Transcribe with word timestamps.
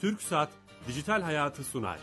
TürkSat 0.00 0.50
Dijital 0.88 1.22
Hayatı 1.22 1.64
sunar. 1.64 1.98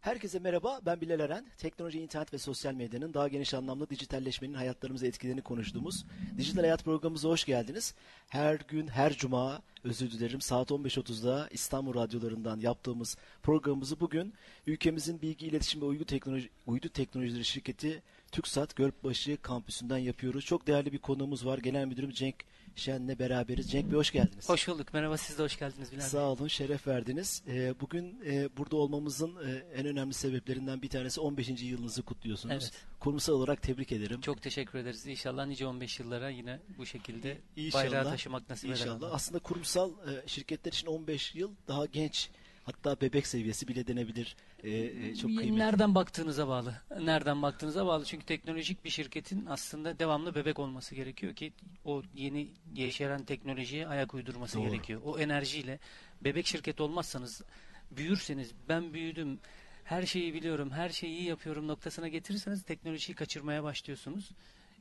Herkese 0.00 0.38
merhaba, 0.38 0.80
ben 0.86 1.00
Bilal 1.00 1.20
Eren. 1.20 1.46
Teknoloji, 1.58 2.00
internet 2.00 2.32
ve 2.34 2.38
sosyal 2.38 2.74
medyanın 2.74 3.14
daha 3.14 3.28
geniş 3.28 3.54
anlamda 3.54 3.90
dijitalleşmenin 3.90 4.54
hayatlarımıza 4.54 5.06
etkilerini 5.06 5.42
konuştuğumuz 5.42 6.04
Dijital 6.38 6.60
Hayat 6.60 6.84
programımıza 6.84 7.28
hoş 7.28 7.44
geldiniz. 7.44 7.94
Her 8.28 8.60
gün, 8.68 8.88
her 8.88 9.12
cuma, 9.12 9.62
özür 9.84 10.10
dilerim, 10.10 10.40
saat 10.40 10.70
15.30'da 10.70 11.48
İstanbul 11.50 11.94
radyolarından 11.94 12.60
yaptığımız 12.60 13.16
programımızı 13.42 14.00
bugün 14.00 14.34
ülkemizin 14.66 15.22
bilgi, 15.22 15.46
iletişim 15.46 15.80
ve 15.80 15.84
uydu, 15.84 16.04
teknoloji, 16.04 16.50
uydu 16.66 16.88
teknolojileri 16.88 17.44
şirketi 17.44 18.02
TürkSat 18.32 18.76
Gölbaşı 18.76 19.36
kampüsünden 19.42 19.98
yapıyoruz. 19.98 20.44
Çok 20.44 20.66
değerli 20.66 20.92
bir 20.92 20.98
konuğumuz 20.98 21.46
var. 21.46 21.58
Genel 21.58 21.86
Müdürüm 21.86 22.10
Cenk 22.10 22.34
Şen'le 22.76 23.18
beraberiz. 23.18 23.70
Cenk 23.70 23.90
Bey 23.90 23.98
hoş 23.98 24.10
geldiniz. 24.10 24.48
Hoş 24.48 24.68
bulduk. 24.68 24.94
Merhaba 24.94 25.16
siz 25.16 25.38
de 25.38 25.42
hoş 25.42 25.58
geldiniz 25.58 25.92
Bilal 25.92 26.00
Sağ 26.00 26.24
olun, 26.24 26.48
şeref 26.48 26.86
verdiniz. 26.86 27.42
Ee, 27.48 27.74
bugün 27.80 28.20
e, 28.26 28.56
burada 28.56 28.76
olmamızın 28.76 29.36
e, 29.46 29.50
en 29.74 29.86
önemli 29.86 30.14
sebeplerinden 30.14 30.82
bir 30.82 30.88
tanesi 30.88 31.20
15. 31.20 31.62
yılınızı 31.62 32.02
kutluyorsunuz. 32.02 32.52
Evet. 32.54 32.72
Kurumsal 33.00 33.32
olarak 33.32 33.62
tebrik 33.62 33.92
ederim. 33.92 34.20
Çok 34.20 34.42
teşekkür 34.42 34.78
ederiz. 34.78 35.06
İnşallah 35.06 35.46
nice 35.46 35.66
15 35.66 36.00
yıllara 36.00 36.30
yine 36.30 36.60
bu 36.78 36.86
şekilde 36.86 37.38
İnşallah, 37.56 37.84
bayrağı 37.84 38.04
taşımak 38.04 38.50
nasip 38.50 38.70
eder. 38.70 38.76
İnşallah. 38.76 39.08
Allah. 39.08 39.14
Aslında 39.14 39.38
kurumsal 39.38 39.90
e, 39.90 40.28
şirketler 40.28 40.72
için 40.72 40.86
15 40.86 41.34
yıl 41.34 41.50
daha 41.68 41.86
genç 41.86 42.30
hatta 42.64 43.00
bebek 43.00 43.26
seviyesi 43.26 43.68
bile 43.68 43.86
denebilir. 43.86 44.36
E, 44.62 44.70
e, 44.70 45.16
çok 45.16 45.36
kıymetli. 45.36 45.58
Nereden 45.58 45.94
baktığınıza 45.94 46.48
bağlı. 46.48 46.74
Nereden 47.00 47.42
baktığınıza 47.42 47.86
bağlı. 47.86 48.04
Çünkü 48.04 48.26
teknolojik 48.26 48.84
bir 48.84 48.90
şirketin 48.90 49.46
aslında 49.46 49.98
devamlı 49.98 50.34
bebek 50.34 50.58
olması 50.58 50.94
gerekiyor 50.94 51.34
ki 51.34 51.52
o 51.84 52.02
yeni 52.14 52.48
yeşeren 52.74 53.24
teknolojiye 53.24 53.88
ayak 53.88 54.14
uydurması 54.14 54.58
Doğru. 54.58 54.70
gerekiyor. 54.70 55.00
O 55.04 55.18
enerjiyle 55.18 55.78
bebek 56.20 56.46
şirket 56.46 56.80
olmazsanız 56.80 57.42
büyürseniz 57.90 58.52
ben 58.68 58.94
büyüdüm 58.94 59.38
her 59.84 60.06
şeyi 60.06 60.34
biliyorum, 60.34 60.70
her 60.70 60.88
şeyi 60.88 61.18
iyi 61.18 61.28
yapıyorum 61.28 61.68
noktasına 61.68 62.08
getirirseniz 62.08 62.62
teknolojiyi 62.62 63.16
kaçırmaya 63.16 63.62
başlıyorsunuz. 63.62 64.30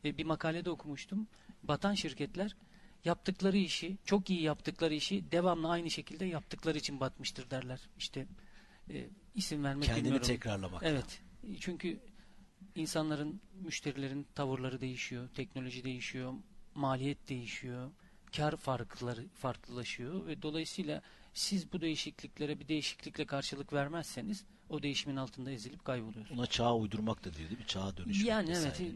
E, 0.06 0.18
bir 0.18 0.26
makalede 0.26 0.70
okumuştum. 0.70 1.28
Batan 1.64 1.94
şirketler 1.94 2.56
yaptıkları 3.06 3.58
işi, 3.58 3.98
çok 4.06 4.30
iyi 4.30 4.42
yaptıkları 4.42 4.94
işi 4.94 5.32
devamlı 5.32 5.70
aynı 5.70 5.90
şekilde 5.90 6.26
yaptıkları 6.26 6.78
için 6.78 7.00
batmıştır 7.00 7.50
derler. 7.50 7.80
İşte 7.98 8.28
e, 8.90 9.08
isim 9.36 9.64
vermek 9.64 9.84
Kendini 9.86 10.04
bilmiyorum. 10.04 10.28
tekrarlamak. 10.28 10.84
Evet. 10.86 11.22
Çünkü 11.60 12.00
insanların, 12.76 13.42
müşterilerin 13.64 14.28
tavırları 14.36 14.82
değişiyor, 14.82 15.30
teknoloji 15.34 15.84
değişiyor, 15.84 16.34
maliyet 16.76 17.30
değişiyor, 17.30 17.92
kar 18.38 18.56
farkları 18.56 19.28
farklılaşıyor 19.28 20.28
ve 20.28 20.42
dolayısıyla 20.42 21.02
siz 21.34 21.74
bu 21.74 21.82
değişikliklere 21.82 22.60
bir 22.60 22.68
değişiklikle 22.68 23.26
karşılık 23.26 23.74
vermezseniz 23.74 24.44
o 24.70 24.84
değişimin 24.84 25.16
altında 25.16 25.52
ezilip 25.52 25.86
kayboluyorsunuz. 25.86 26.40
Ona 26.40 26.48
çağa 26.48 26.76
uydurmak 26.76 27.26
da 27.26 27.34
diyor 27.34 27.50
değil 27.50 27.60
mi? 27.60 27.68
Çağa 27.68 27.98
dönüşmek 27.98 28.28
Yani 28.28 28.50
vesaire. 28.50 28.76
evet. 28.80 28.94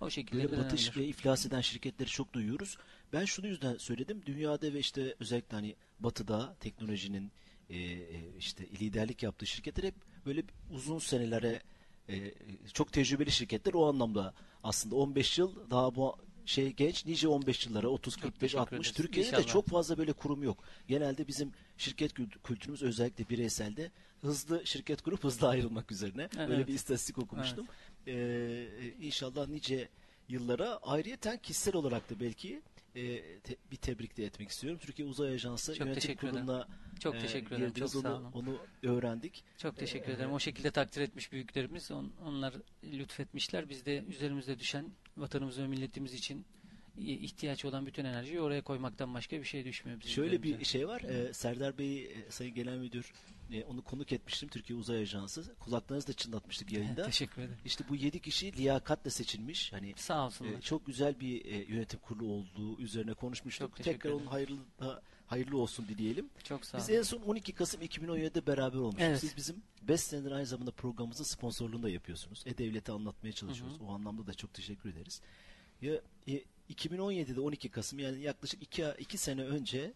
O 0.00 0.10
şekilde 0.10 0.50
Böyle 0.50 0.62
batış 0.62 0.96
ve 0.96 1.06
iflas 1.06 1.46
eden 1.46 1.60
şirketleri 1.60 2.08
çok 2.08 2.32
duyuyoruz. 2.32 2.78
Ben 3.12 3.24
şunu 3.24 3.46
yüzden 3.46 3.76
söyledim. 3.76 4.22
Dünyada 4.26 4.72
ve 4.72 4.78
işte 4.78 5.14
özellikle 5.20 5.56
hani 5.56 5.76
batıda 6.00 6.56
teknolojinin 6.60 7.32
e, 7.72 7.76
e, 7.76 8.36
işte 8.38 8.64
liderlik 8.80 9.22
yaptığı 9.22 9.46
şirketler 9.46 9.84
hep 9.84 9.94
böyle 10.26 10.42
uzun 10.70 10.98
senelere 10.98 11.62
e, 12.08 12.34
çok 12.72 12.92
tecrübeli 12.92 13.30
şirketler 13.30 13.74
o 13.74 13.86
anlamda 13.88 14.34
aslında 14.62 14.94
15 14.96 15.38
yıl 15.38 15.70
daha 15.70 15.94
bu 15.94 16.16
şey 16.46 16.72
genç 16.72 17.06
nice 17.06 17.28
15 17.28 17.66
yıllara 17.66 17.88
30 17.88 18.14
Çok 18.14 18.22
45 18.22 18.40
teşekkür 18.40 18.58
60 18.60 18.78
ederiz. 18.78 18.92
Türkiye'de 18.92 19.32
de 19.32 19.36
İnşallah. 19.36 19.52
çok 19.52 19.66
fazla 19.68 19.98
böyle 19.98 20.12
kurum 20.12 20.42
yok. 20.42 20.64
Genelde 20.88 21.28
bizim 21.28 21.52
şirket 21.76 22.12
kült- 22.12 22.42
kültürümüz 22.44 22.82
özellikle 22.82 23.28
bireyselde 23.28 23.90
hızlı 24.20 24.66
şirket 24.66 25.02
kurup 25.02 25.24
hızlı 25.24 25.48
ayrılmak 25.48 25.92
üzerine. 25.92 26.28
Evet. 26.36 26.48
Böyle 26.48 26.66
bir 26.66 26.74
istatistik 26.74 27.18
okumuştum. 27.18 27.66
Ee, 28.06 28.66
inşallah 29.00 29.48
nice 29.48 29.88
yıllara 30.28 30.76
ayrıyeten 30.76 31.38
kişisel 31.38 31.76
olarak 31.76 32.10
da 32.10 32.20
belki 32.20 32.62
e, 32.94 33.22
te- 33.38 33.56
bir 33.70 33.76
tebrik 33.76 34.16
de 34.16 34.24
etmek 34.24 34.48
istiyorum. 34.48 34.80
Türkiye 34.82 35.08
Uzay 35.08 35.34
Ajansı 35.34 35.72
Çok 35.74 35.86
yönetim 35.86 36.00
teşekkür 36.00 36.28
ederim. 36.28 36.46
Çok 37.02 37.14
e, 37.14 37.18
teşekkür 37.18 37.56
ederim. 37.56 37.72
Çok 37.72 37.90
sağ 37.90 37.98
onu, 37.98 38.08
olun. 38.16 38.32
onu 38.32 38.58
öğrendik. 38.82 39.44
Çok 39.58 39.76
teşekkür 39.76 40.10
Ee, 40.10 40.14
ederim. 40.14 40.32
O 40.32 40.38
şekilde 40.38 40.70
takdir 40.70 41.00
etmiş 41.00 41.32
büyüklerimiz. 41.32 41.90
On- 41.90 42.12
onlar 42.24 42.54
lütfetmişler. 42.84 43.68
Biz 43.68 43.86
de 43.86 44.04
üzerimize 44.08 44.58
düşen 44.58 44.84
vatanımız 45.16 45.58
ve 45.58 45.66
milletimiz 45.66 46.14
için 46.14 46.44
ihtiyaç 46.98 47.64
olan 47.64 47.86
bütün 47.86 48.04
enerjiyi 48.04 48.40
oraya 48.40 48.62
koymaktan 48.62 49.14
başka 49.14 49.38
bir 49.40 49.44
şey 49.44 49.64
düşmüyor 49.64 50.00
bizim 50.00 50.12
Şöyle 50.12 50.42
bir 50.42 50.48
üzerimize. 50.48 50.64
şey 50.70 50.88
var. 50.88 51.00
e, 51.00 51.32
Serdar 51.32 51.78
Bey, 51.78 52.04
e, 52.04 52.30
Sayın 52.30 52.54
Genel 52.54 52.76
Müdür, 52.78 53.12
e, 53.52 53.64
onu 53.64 53.82
konuk 53.82 54.12
etmiştim 54.12 54.48
Türkiye 54.48 54.78
Uzay 54.78 55.02
Ajansı. 55.02 55.54
Kulaklarınızı 55.58 56.08
da 56.08 56.12
çınlatmıştık 56.12 56.72
yayında. 56.72 57.06
Teşekkür 57.06 57.42
ederim. 57.42 57.58
İşte 57.64 57.84
bu 57.88 57.96
yedi 57.96 58.20
kişi 58.20 58.52
liyakatle 58.56 59.10
seçilmiş. 59.10 59.72
Hani 59.72 59.92
Sağ 59.96 60.26
olsunlar. 60.26 60.52
e, 60.52 60.60
çok 60.60 60.86
güzel 60.86 61.20
bir 61.20 61.44
e, 61.44 61.56
yönetim 61.68 62.00
kurulu 62.00 62.32
olduğu 62.32 62.78
üzerine 62.80 63.14
konuşmuştuk. 63.14 63.76
Tekrar 63.76 64.10
onun 64.10 64.26
hayırlı 64.26 64.58
da- 64.80 65.02
hayırlı 65.32 65.58
olsun 65.58 65.88
dileyelim. 65.88 66.28
Çok 66.44 66.64
sağ 66.64 66.78
Biz 66.78 66.90
olun. 66.90 66.98
en 66.98 67.02
son 67.02 67.22
12 67.22 67.52
Kasım 67.52 67.82
2017'de 67.82 68.46
beraber 68.46 68.78
olmuştuk. 68.78 69.02
Evet. 69.02 69.20
Siz 69.20 69.36
bizim 69.36 69.56
5 69.82 70.00
senedir 70.00 70.30
aynı 70.32 70.46
zamanda 70.46 70.70
programımızın 70.70 71.24
sponsorluğunu 71.24 71.82
da 71.82 71.90
yapıyorsunuz. 71.90 72.42
E-Devlet'i 72.46 72.92
anlatmaya 72.92 73.32
çalışıyoruz. 73.32 73.76
O 73.80 73.92
anlamda 73.92 74.26
da 74.26 74.34
çok 74.34 74.54
teşekkür 74.54 74.90
ederiz. 74.90 75.20
Ya, 75.82 75.94
e, 76.28 76.42
2017'de 76.70 77.40
12 77.40 77.68
Kasım 77.68 77.98
yani 77.98 78.20
yaklaşık 78.22 78.62
2, 78.62 78.84
2 78.98 79.18
sene 79.18 79.42
önce 79.44 79.92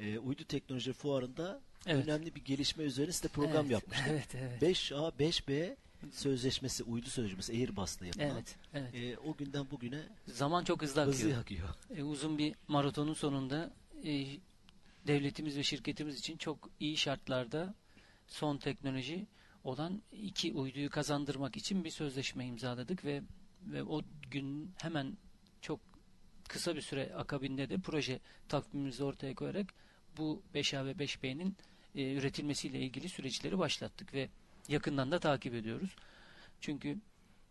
e, 0.00 0.18
Uydu 0.18 0.44
Teknoloji 0.44 0.92
Fuarı'nda 0.92 1.60
Evet. 1.86 2.04
önemli 2.08 2.34
bir 2.34 2.44
gelişme 2.44 2.84
üzerine 2.84 3.12
size 3.12 3.28
program 3.28 3.56
Evet, 3.66 3.70
yapmıştık. 3.70 4.06
Evet, 4.10 4.34
evet. 4.34 4.62
5A, 4.62 5.12
5B 5.18 5.76
sözleşmesi, 6.12 6.84
uydu 6.84 7.08
sözleşmesi 7.08 7.52
Airbus'la 7.52 8.06
yapılan. 8.06 8.26
Evet, 8.30 8.56
evet. 8.74 8.94
E, 8.94 9.18
o 9.18 9.36
günden 9.36 9.70
bugüne 9.70 10.00
Zaman 10.26 10.64
çok 10.64 10.82
hızlı 10.82 11.02
akıyor. 11.02 11.18
hızlı 11.18 11.38
akıyor. 11.38 11.68
E, 11.96 12.02
uzun 12.02 12.38
bir 12.38 12.54
maratonun 12.68 13.14
sonunda 13.14 13.70
e, 14.04 14.26
devletimiz 15.08 15.56
ve 15.56 15.62
şirketimiz 15.62 16.18
için 16.18 16.36
çok 16.36 16.70
iyi 16.80 16.96
şartlarda 16.96 17.74
son 18.26 18.56
teknoloji 18.56 19.26
olan 19.64 20.02
iki 20.12 20.52
uyduyu 20.52 20.90
kazandırmak 20.90 21.56
için 21.56 21.84
bir 21.84 21.90
sözleşme 21.90 22.46
imzaladık 22.46 23.04
ve 23.04 23.22
ve 23.62 23.84
o 23.84 24.02
gün 24.30 24.74
hemen 24.82 25.16
çok 25.60 25.80
kısa 26.48 26.76
bir 26.76 26.80
süre 26.80 27.14
akabinde 27.14 27.70
de 27.70 27.78
proje 27.78 28.20
takvimimizi 28.48 29.04
ortaya 29.04 29.34
koyarak 29.34 29.74
bu 30.16 30.42
5A 30.54 30.86
ve 30.86 30.92
5B'nin 30.92 31.56
e, 31.94 32.12
üretilmesiyle 32.14 32.80
ilgili 32.80 33.08
süreçleri 33.08 33.58
başlattık 33.58 34.14
ve 34.14 34.28
yakından 34.68 35.10
da 35.10 35.18
takip 35.18 35.54
ediyoruz. 35.54 35.96
Çünkü 36.60 36.98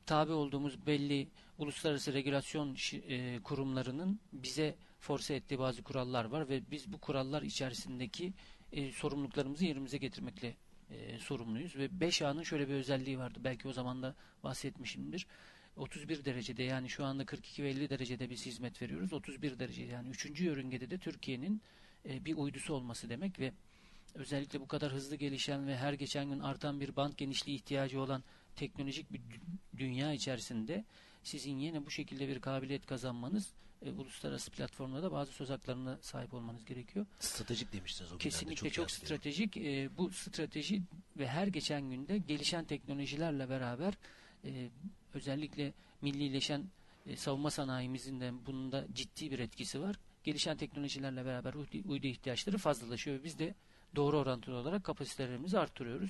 tabi 0.05 0.31
olduğumuz 0.31 0.87
belli 0.87 1.27
uluslararası 1.57 2.13
regülasyon 2.13 2.75
e, 2.93 3.39
kurumlarının 3.43 4.19
bize 4.33 4.75
force 5.07 5.33
ettiği 5.33 5.59
bazı 5.59 5.83
kurallar 5.83 6.25
var 6.25 6.49
ve 6.49 6.61
biz 6.71 6.93
bu 6.93 6.97
kurallar 6.97 7.41
içerisindeki 7.41 8.33
e, 8.71 8.91
sorumluluklarımızı 8.91 9.65
yerimize 9.65 9.97
getirmekle 9.97 10.55
e, 10.91 11.19
sorumluyuz 11.19 11.75
ve 11.75 11.85
5A'nın 11.85 12.43
şöyle 12.43 12.67
bir 12.67 12.73
özelliği 12.73 13.19
vardı. 13.19 13.39
Belki 13.43 13.67
o 13.67 13.73
zaman 13.73 14.03
da 14.03 14.15
bahsetmişimdir. 14.43 15.27
31 15.75 16.25
derecede 16.25 16.63
yani 16.63 16.89
şu 16.89 17.05
anda 17.05 17.25
42 17.25 17.63
ve 17.63 17.69
50 17.69 17.89
derecede 17.89 18.29
biz 18.29 18.45
hizmet 18.45 18.81
veriyoruz. 18.81 19.13
31 19.13 19.59
derece 19.59 19.83
yani 19.83 20.09
3. 20.09 20.41
yörüngede 20.41 20.89
de 20.89 20.97
Türkiye'nin 20.97 21.61
e, 22.05 22.25
bir 22.25 22.35
uydusu 22.37 22.73
olması 22.73 23.09
demek 23.09 23.39
ve 23.39 23.51
özellikle 24.15 24.61
bu 24.61 24.67
kadar 24.67 24.93
hızlı 24.93 25.15
gelişen 25.15 25.67
ve 25.67 25.77
her 25.77 25.93
geçen 25.93 26.29
gün 26.29 26.39
artan 26.39 26.79
bir 26.81 26.95
band 26.95 27.13
genişliği 27.17 27.57
ihtiyacı 27.57 28.01
olan 28.01 28.23
teknolojik 28.55 29.13
bir 29.13 29.19
dü- 29.19 29.77
dünya 29.77 30.13
içerisinde 30.13 30.85
sizin 31.23 31.57
yine 31.57 31.85
bu 31.85 31.91
şekilde 31.91 32.27
bir 32.27 32.39
kabiliyet 32.39 32.85
kazanmanız 32.85 33.53
e, 33.85 33.91
uluslararası 33.91 34.51
platformlarda 34.51 35.11
bazı 35.11 35.31
söz 35.31 35.49
haklarına 35.49 35.97
sahip 36.01 36.33
olmanız 36.33 36.65
gerekiyor. 36.65 37.05
Stratejik 37.19 37.73
demiştiniz 37.73 38.11
o. 38.11 38.17
Kesinlikle 38.17 38.69
çok, 38.69 38.83
hatırlıyorum. 38.83 39.05
stratejik. 39.05 39.57
E, 39.57 39.97
bu 39.97 40.11
strateji 40.11 40.81
ve 41.17 41.27
her 41.27 41.47
geçen 41.47 41.81
günde 41.81 42.17
gelişen 42.17 42.65
teknolojilerle 42.65 43.49
beraber 43.49 43.93
e, 44.45 44.69
özellikle 45.13 45.73
millileşen 46.01 46.63
e, 47.05 47.15
savunma 47.15 47.51
sanayimizin 47.51 48.19
de 48.19 48.31
bunun 48.45 48.71
da 48.71 48.85
ciddi 48.93 49.31
bir 49.31 49.39
etkisi 49.39 49.81
var. 49.81 49.95
Gelişen 50.23 50.57
teknolojilerle 50.57 51.25
beraber 51.25 51.53
uydu, 51.85 52.07
ihtiyaçları 52.07 52.57
fazlalaşıyor 52.57 53.19
ve 53.19 53.23
biz 53.23 53.39
de 53.39 53.55
doğru 53.95 54.17
orantılı 54.17 54.55
olarak 54.55 54.83
kapasitelerimizi 54.83 55.59
arttırıyoruz. 55.59 56.09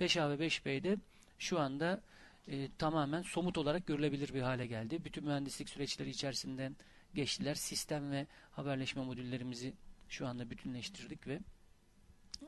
5A 0.00 0.38
ve 0.38 0.46
5B'de 0.46 0.96
şu 1.38 1.60
anda 1.60 2.00
e, 2.48 2.68
tamamen 2.78 3.22
somut 3.22 3.58
olarak 3.58 3.86
görülebilir 3.86 4.34
bir 4.34 4.42
hale 4.42 4.66
geldi. 4.66 5.04
Bütün 5.04 5.24
mühendislik 5.24 5.68
süreçleri 5.68 6.10
içerisinden 6.10 6.76
geçtiler. 7.14 7.54
Sistem 7.54 8.10
ve 8.10 8.26
haberleşme 8.52 9.04
modüllerimizi 9.04 9.74
şu 10.08 10.26
anda 10.26 10.50
bütünleştirdik 10.50 11.26
ve 11.26 11.40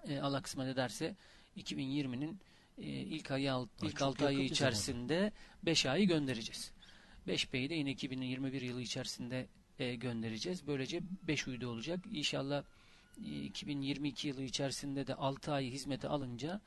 e, 0.08 0.20
Allah 0.20 0.42
kısmet 0.42 0.68
ederse 0.68 1.16
2020'nin 1.56 2.38
e, 2.78 2.82
ilk 2.86 3.30
ayı 3.30 3.52
alt, 3.52 3.68
Ay, 3.82 3.88
ilk 3.88 3.98
çok 3.98 4.08
6 4.08 4.26
ayı 4.26 4.44
içerisinde 4.44 5.32
5 5.62 5.86
ayı 5.86 6.08
göndereceğiz. 6.08 6.72
5B'yi 7.28 7.70
de 7.70 7.74
yine 7.74 7.90
2021 7.90 8.62
yılı 8.62 8.82
içerisinde 8.82 9.46
e, 9.78 9.94
göndereceğiz. 9.94 10.66
Böylece 10.66 11.00
5 11.22 11.48
uydu 11.48 11.68
olacak. 11.68 12.00
İnşallah 12.12 12.62
e, 13.24 13.42
2022 13.42 14.28
yılı 14.28 14.42
içerisinde 14.42 15.06
de 15.06 15.14
6 15.14 15.52
ay 15.52 15.70
hizmete 15.70 16.08
alınca 16.08 16.60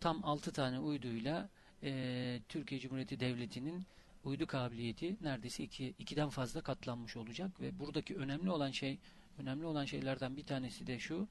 tam 0.00 0.24
6 0.24 0.52
tane 0.52 0.78
uyduyla 0.78 1.48
e, 1.82 2.40
Türkiye 2.48 2.80
Cumhuriyeti 2.80 3.20
Devleti'nin 3.20 3.86
uydu 4.24 4.46
kabiliyeti 4.46 5.16
neredeyse 5.20 5.64
iki, 5.64 5.94
ikiden 5.98 6.28
fazla 6.28 6.60
katlanmış 6.60 7.16
olacak. 7.16 7.60
Ve 7.60 7.78
buradaki 7.78 8.16
önemli 8.16 8.50
olan 8.50 8.70
şey 8.70 8.98
önemli 9.38 9.66
olan 9.66 9.84
şeylerden 9.84 10.36
bir 10.36 10.44
tanesi 10.44 10.86
de 10.86 10.98
şu 10.98 11.28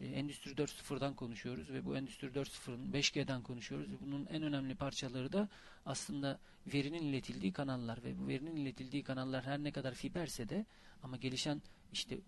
e, 0.00 0.06
Endüstri 0.06 0.50
4.0'dan 0.50 1.14
konuşuyoruz 1.14 1.70
ve 1.70 1.84
bu 1.84 1.96
Endüstri 1.96 2.28
4.0'ın 2.28 2.92
5G'den 2.92 3.42
konuşuyoruz. 3.42 3.86
Bunun 4.00 4.26
en 4.26 4.42
önemli 4.42 4.74
parçaları 4.74 5.32
da 5.32 5.48
aslında 5.86 6.38
verinin 6.66 7.02
iletildiği 7.02 7.52
kanallar. 7.52 8.04
Ve 8.04 8.18
bu 8.18 8.28
verinin 8.28 8.56
iletildiği 8.56 9.02
kanallar 9.02 9.44
her 9.44 9.58
ne 9.58 9.72
kadar 9.72 9.94
fiberse 9.94 10.48
de 10.48 10.66
ama 11.02 11.16
gelişen 11.16 11.62
işte 11.92 12.18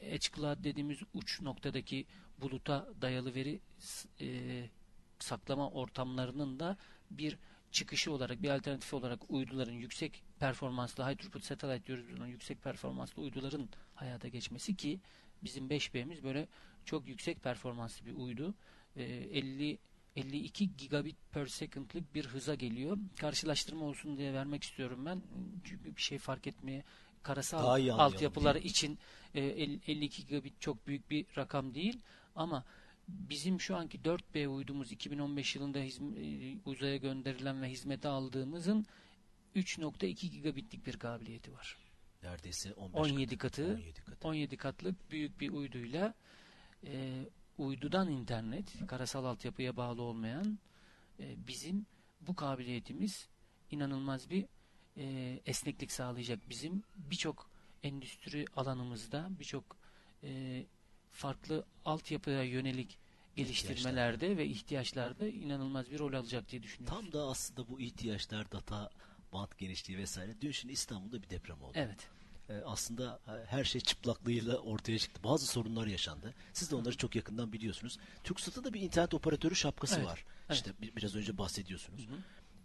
edge 0.00 0.28
cloud 0.36 0.64
dediğimiz 0.64 0.98
uç 1.14 1.40
noktadaki 1.40 2.06
buluta 2.40 2.88
dayalı 3.02 3.34
veri 3.34 3.60
e, 4.20 4.28
saklama 5.18 5.70
ortamlarının 5.70 6.60
da 6.60 6.76
bir 7.10 7.38
çıkışı 7.72 8.12
olarak 8.12 8.42
bir 8.42 8.50
alternatif 8.50 8.94
olarak 8.94 9.30
uyduların 9.30 9.72
yüksek 9.72 10.22
performanslı 10.40 11.04
high 11.04 11.16
throughput 11.16 11.44
satellite 11.44 11.86
diyoruz 11.86 12.04
bunun 12.16 12.26
yüksek 12.26 12.62
performanslı 12.62 13.22
uyduların 13.22 13.68
hayata 13.94 14.28
geçmesi 14.28 14.76
ki 14.76 15.00
bizim 15.42 15.68
5B'miz 15.68 16.22
böyle 16.22 16.48
çok 16.84 17.08
yüksek 17.08 17.42
performanslı 17.42 18.06
bir 18.06 18.12
uydu. 18.12 18.54
E, 18.96 19.02
50 19.02 19.78
52 20.16 20.76
gigabit 20.76 21.16
per 21.32 21.46
second'lık 21.46 22.14
bir 22.14 22.26
hıza 22.26 22.54
geliyor. 22.54 22.98
Karşılaştırma 23.20 23.84
olsun 23.84 24.16
diye 24.16 24.34
vermek 24.34 24.62
istiyorum 24.62 25.06
ben. 25.06 25.22
Çünkü 25.64 25.96
bir 25.96 26.02
şey 26.02 26.18
fark 26.18 26.46
etmeye 26.46 26.84
karasal 27.22 27.88
altyapılar 27.90 28.56
için 28.56 28.98
e, 29.34 29.40
52 29.40 30.26
gigabit 30.26 30.60
çok 30.60 30.86
büyük 30.86 31.10
bir 31.10 31.26
rakam 31.36 31.74
değil 31.74 32.00
ama 32.34 32.64
bizim 33.08 33.60
şu 33.60 33.76
anki 33.76 33.98
4B 33.98 34.46
uydumuz 34.46 34.92
2015 34.92 35.56
yılında 35.56 35.78
e, 35.78 35.90
uzaya 36.64 36.96
gönderilen 36.96 37.62
ve 37.62 37.70
hizmete 37.70 38.08
aldığımızın 38.08 38.86
3.2 39.56 40.28
gigabitlik 40.28 40.86
bir 40.86 40.96
kabiliyeti 40.96 41.52
var. 41.52 41.76
Neredeyse 42.22 42.74
17 42.74 43.38
katı. 43.38 43.62
katı, 43.62 43.74
17 43.74 44.00
katı. 44.00 44.28
17 44.28 44.56
katlık 44.56 45.10
büyük 45.10 45.40
bir 45.40 45.50
uyduyla 45.50 46.14
e, 46.86 47.24
uydudan 47.58 48.08
internet, 48.08 48.86
karasal 48.86 49.24
altyapıya 49.24 49.76
bağlı 49.76 50.02
olmayan 50.02 50.58
e, 51.20 51.46
bizim 51.46 51.86
bu 52.20 52.34
kabiliyetimiz 52.34 53.28
inanılmaz 53.70 54.30
bir 54.30 54.46
e, 54.96 55.40
esneklik 55.46 55.92
sağlayacak. 55.92 56.50
Bizim 56.50 56.82
birçok 56.96 57.50
endüstri 57.82 58.44
alanımızda, 58.56 59.28
birçok 59.38 59.76
e, 60.22 60.64
farklı 61.18 61.64
altyapıya 61.84 62.42
yönelik 62.42 62.98
geliştirmelerde 63.36 64.36
ve 64.36 64.46
ihtiyaçlarda 64.46 65.28
inanılmaz 65.28 65.90
bir 65.90 65.98
rol 65.98 66.12
alacak 66.12 66.50
diye 66.50 66.62
düşünüyorum. 66.62 67.00
Tam 67.02 67.12
da 67.12 67.22
aslında 67.26 67.68
bu 67.68 67.80
ihtiyaçlar 67.80 68.52
data 68.52 68.90
bant 69.32 69.58
genişliği 69.58 69.98
vesaire. 69.98 70.34
Dün 70.40 70.50
şimdi 70.50 70.72
İstanbul'da 70.72 71.22
bir 71.22 71.30
deprem 71.30 71.62
oldu. 71.62 71.72
Evet. 71.74 72.08
Ee, 72.48 72.54
aslında 72.66 73.20
e, 73.28 73.46
her 73.46 73.64
şey 73.64 73.80
çıplaklığıyla 73.80 74.56
ortaya 74.58 74.98
çıktı. 74.98 75.20
Bazı 75.24 75.46
sorunlar 75.46 75.86
yaşandı. 75.86 76.34
Siz 76.52 76.70
de 76.70 76.76
onları 76.76 76.96
çok 76.96 77.16
yakından 77.16 77.52
biliyorsunuz. 77.52 77.98
TürkSat'ta 78.24 78.64
da 78.64 78.72
bir 78.74 78.80
internet 78.80 79.14
operatörü 79.14 79.56
şapkası 79.56 79.96
Evet, 79.96 80.06
var. 80.06 80.24
evet. 80.48 80.56
İşte 80.56 80.70
bi- 80.82 80.96
biraz 80.96 81.16
önce 81.16 81.38
bahsediyorsunuz. 81.38 82.08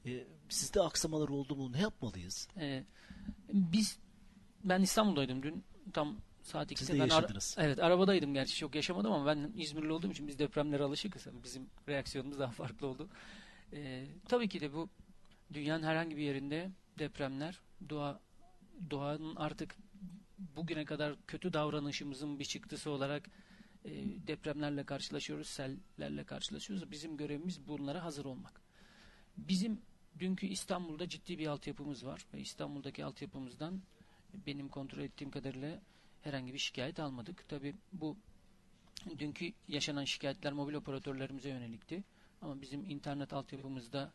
Ee, 0.05 0.23
sizde 0.49 0.81
aksamalar 0.81 1.27
oldu 1.29 1.55
mu? 1.55 1.71
Ne 1.71 1.79
yapmalıyız? 1.81 2.47
Ee, 2.57 2.83
biz 3.53 3.97
ben 4.63 4.81
İstanbul'daydım 4.81 5.43
dün 5.43 5.63
tam 5.93 6.17
saat 6.43 6.71
2'de 6.71 6.79
Siz 6.79 6.89
de 6.89 6.99
ben 6.99 7.09
ara- 7.09 7.27
evet 7.57 7.79
arabadaydım 7.79 8.33
gerçi 8.33 8.55
çok 8.55 8.75
yaşamadım 8.75 9.11
ama 9.11 9.25
ben 9.25 9.51
İzmirli 9.55 9.91
olduğum 9.91 10.11
için 10.11 10.27
biz 10.27 10.39
depremlere 10.39 10.83
alışıkız. 10.83 11.27
Bizim 11.43 11.69
reaksiyonumuz 11.87 12.39
daha 12.39 12.51
farklı 12.51 12.87
oldu. 12.87 13.09
Ee, 13.73 14.05
tabii 14.29 14.49
ki 14.49 14.61
de 14.61 14.73
bu 14.73 14.89
dünyanın 15.53 15.83
herhangi 15.83 16.17
bir 16.17 16.21
yerinde 16.21 16.71
depremler 16.99 17.59
doğa 17.89 18.19
doğanın 18.91 19.35
artık 19.35 19.75
bugüne 20.55 20.85
kadar 20.85 21.15
kötü 21.27 21.53
davranışımızın 21.53 22.39
bir 22.39 22.45
çıktısı 22.45 22.89
olarak 22.89 23.29
e, 23.85 23.91
depremlerle 24.27 24.83
karşılaşıyoruz, 24.83 25.47
sellerle 25.47 26.23
karşılaşıyoruz. 26.23 26.91
Bizim 26.91 27.17
görevimiz 27.17 27.67
bunlara 27.67 28.03
hazır 28.03 28.25
olmak. 28.25 28.61
Bizim 29.37 29.81
dünkü 30.19 30.47
İstanbul'da 30.47 31.09
ciddi 31.09 31.39
bir 31.39 31.47
altyapımız 31.47 32.05
var 32.05 32.25
ve 32.33 32.39
İstanbul'daki 32.39 33.05
altyapımızdan 33.05 33.81
benim 34.47 34.69
kontrol 34.69 35.01
ettiğim 35.01 35.31
kadarıyla 35.31 35.81
herhangi 36.23 36.53
bir 36.53 36.59
şikayet 36.59 36.99
almadık. 36.99 37.49
Tabi 37.49 37.75
bu 37.93 38.17
dünkü 39.19 39.53
yaşanan 39.67 40.05
şikayetler 40.05 40.53
mobil 40.53 40.73
operatörlerimize 40.73 41.49
yönelikti. 41.49 42.03
Ama 42.41 42.61
bizim 42.61 42.89
internet 42.89 43.33
altyapımızda 43.33 44.13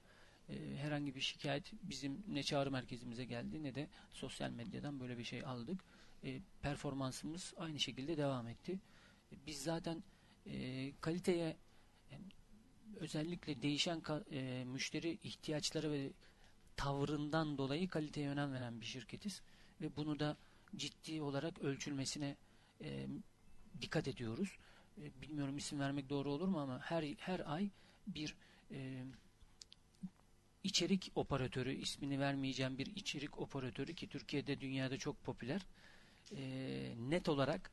e, 0.48 0.76
herhangi 0.76 1.14
bir 1.14 1.20
şikayet 1.20 1.72
bizim 1.82 2.24
ne 2.28 2.42
çağrı 2.42 2.70
merkezimize 2.70 3.24
geldi 3.24 3.62
ne 3.62 3.74
de 3.74 3.88
sosyal 4.12 4.50
medyadan 4.50 5.00
böyle 5.00 5.18
bir 5.18 5.24
şey 5.24 5.44
aldık. 5.44 5.80
E, 6.24 6.40
performansımız 6.62 7.54
aynı 7.56 7.80
şekilde 7.80 8.16
devam 8.16 8.48
etti. 8.48 8.80
E, 9.32 9.36
biz 9.46 9.62
zaten 9.62 10.02
e, 10.46 10.92
kaliteye 11.00 11.56
özellikle 12.96 13.62
değişen 13.62 14.02
müşteri 14.66 15.18
ihtiyaçları 15.22 15.92
ve 15.92 16.10
tavrından 16.76 17.58
dolayı 17.58 17.88
kaliteye 17.88 18.28
önem 18.28 18.52
veren 18.52 18.80
bir 18.80 18.86
şirketiz 18.86 19.42
ve 19.80 19.96
bunu 19.96 20.20
da 20.20 20.36
ciddi 20.76 21.22
olarak 21.22 21.58
ölçülmesine 21.58 22.36
e, 22.82 23.06
dikkat 23.80 24.08
ediyoruz. 24.08 24.58
E, 24.98 25.22
bilmiyorum 25.22 25.56
isim 25.56 25.80
vermek 25.80 26.10
doğru 26.10 26.32
olur 26.32 26.48
mu 26.48 26.60
ama 26.60 26.80
her 26.80 27.04
her 27.18 27.52
ay 27.54 27.70
bir 28.06 28.34
e, 28.70 29.04
içerik 30.64 31.12
operatörü 31.14 31.74
ismini 31.74 32.20
vermeyeceğim 32.20 32.78
bir 32.78 32.86
içerik 32.86 33.38
operatörü 33.38 33.94
ki 33.94 34.08
Türkiye'de 34.08 34.60
dünyada 34.60 34.98
çok 34.98 35.24
popüler 35.24 35.66
e, 36.36 36.94
net 36.98 37.28
olarak 37.28 37.70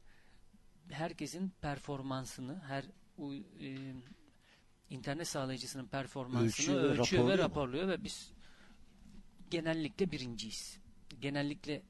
herkesin 0.91 1.53
performansını 1.61 2.59
her 2.59 2.85
uy- 3.17 3.43
e, 3.61 3.93
internet 4.89 5.27
sağlayıcısının 5.27 5.87
performansını 5.87 6.45
Ölçüyor 6.45 6.99
ölçüyor 6.99 7.27
ve 7.27 7.37
raporluyor 7.37 7.85
mu? 7.85 7.91
ve 7.91 8.03
biz 8.03 8.31
genellikle 9.51 10.11
birinciyiz. 10.11 10.79
Genellikle 11.21 11.81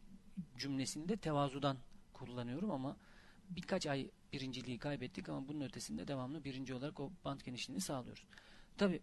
cümlesinde 0.58 1.18
tevazudan 1.18 1.78
kullanıyorum 2.14 2.72
ama 2.72 2.98
birkaç 3.50 3.88
ay 3.88 4.10
birinciliği 4.34 4.78
kaybettik 4.80 5.30
ama 5.30 5.48
bunun 5.48 5.62
ötesinde 5.62 6.08
devamlı 6.08 6.44
birinci 6.44 6.74
olarak 6.74 7.00
o 7.00 7.12
bant 7.26 7.46
genişliğini 7.46 7.82
sağlıyoruz. 7.82 8.24
Tabii 8.78 9.02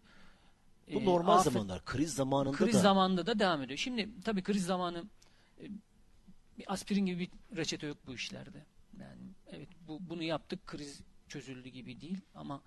Bu 0.93 0.99
e, 1.01 1.05
normal 1.05 1.37
afet- 1.39 1.43
zamanlar. 1.43 1.85
Kriz 1.85 2.13
zamanında 2.15 2.57
kriz 2.57 2.73
da 2.73 2.79
zamanında 2.79 3.25
da 3.25 3.39
devam 3.39 3.61
ediyor. 3.61 3.77
Şimdi 3.79 4.09
tabii 4.21 4.43
kriz 4.43 4.65
zamanı 4.65 5.03
e, 5.61 5.65
bir 6.57 6.73
aspirin 6.73 7.05
gibi 7.05 7.19
bir 7.19 7.57
reçete 7.57 7.87
yok 7.87 7.97
bu 8.07 8.13
işlerde. 8.13 8.65
Yani 8.99 9.21
evet 9.47 9.69
bu 9.87 9.99
bunu 10.09 10.23
yaptık 10.23 10.67
kriz 10.67 11.01
çözüldü 11.27 11.69
gibi 11.69 12.01
değil 12.01 12.21
ama 12.35 12.61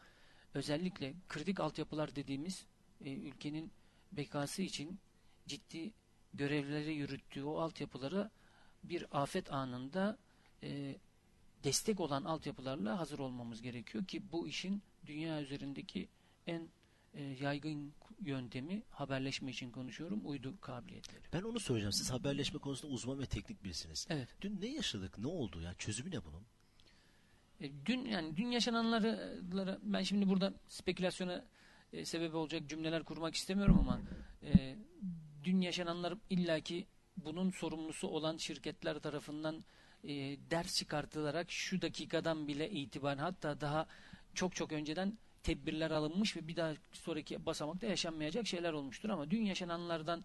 özellikle 0.54 1.14
kritik 1.28 1.60
altyapılar 1.60 2.16
dediğimiz 2.16 2.66
e, 3.04 3.12
ülkenin 3.12 3.70
bekası 4.12 4.62
için 4.62 4.98
ciddi 5.46 5.92
görevleri 6.34 6.94
yürüttüğü 6.94 7.42
o 7.44 7.58
altyapılara 7.58 8.30
bir 8.88 9.22
afet 9.22 9.52
anında 9.52 10.18
e, 10.62 10.96
destek 11.64 12.00
olan 12.00 12.24
altyapılarla 12.24 12.98
hazır 12.98 13.18
olmamız 13.18 13.62
gerekiyor 13.62 14.04
ki 14.04 14.22
bu 14.32 14.48
işin 14.48 14.82
dünya 15.06 15.42
üzerindeki 15.42 16.08
en 16.46 16.68
e, 17.14 17.22
yaygın 17.22 17.92
yöntemi 18.20 18.82
haberleşme 18.90 19.50
için 19.50 19.70
konuşuyorum 19.70 20.20
uydu 20.24 20.60
kabiliyetleri. 20.60 21.24
ben 21.32 21.42
onu 21.42 21.60
söyleyeceğim. 21.60 21.92
Siz 21.92 22.10
haberleşme 22.10 22.58
konusunda 22.58 22.94
uzman 22.94 23.18
ve 23.18 23.26
teknik 23.26 23.64
birisiniz. 23.64 24.06
Evet. 24.10 24.28
Dün 24.40 24.60
ne 24.60 24.66
yaşadık? 24.66 25.18
Ne 25.18 25.26
oldu? 25.26 25.60
Ya 25.60 25.74
çözümü 25.74 26.10
ne 26.10 26.24
bunun? 26.24 26.42
E, 27.60 27.70
dün 27.86 28.04
yani 28.04 28.36
dün 28.36 28.50
yaşananları 28.50 29.40
ben 29.82 30.02
şimdi 30.02 30.28
burada 30.28 30.54
spekülasyona 30.68 31.44
e, 31.92 32.04
sebep 32.04 32.34
olacak 32.34 32.62
cümleler 32.68 33.02
kurmak 33.02 33.34
istemiyorum 33.34 33.78
ama 33.80 34.00
e, 34.42 34.76
dün 35.44 35.60
yaşananlar 35.60 36.14
illaki 36.30 36.86
bunun 37.16 37.50
sorumlusu 37.50 38.08
olan 38.08 38.36
şirketler 38.36 38.98
tarafından 38.98 39.64
e, 40.04 40.08
ders 40.50 40.76
çıkartılarak 40.76 41.50
şu 41.50 41.82
dakikadan 41.82 42.48
bile 42.48 42.70
itibaren 42.70 43.18
hatta 43.18 43.60
daha 43.60 43.86
çok 44.34 44.54
çok 44.54 44.72
önceden 44.72 45.18
tedbirler 45.42 45.90
alınmış 45.90 46.36
ve 46.36 46.48
bir 46.48 46.56
daha 46.56 46.74
sonraki 46.92 47.46
basamakta 47.46 47.86
yaşanmayacak 47.86 48.46
şeyler 48.46 48.72
olmuştur 48.72 49.08
ama 49.08 49.30
dün 49.30 49.42
yaşananlardan 49.44 50.24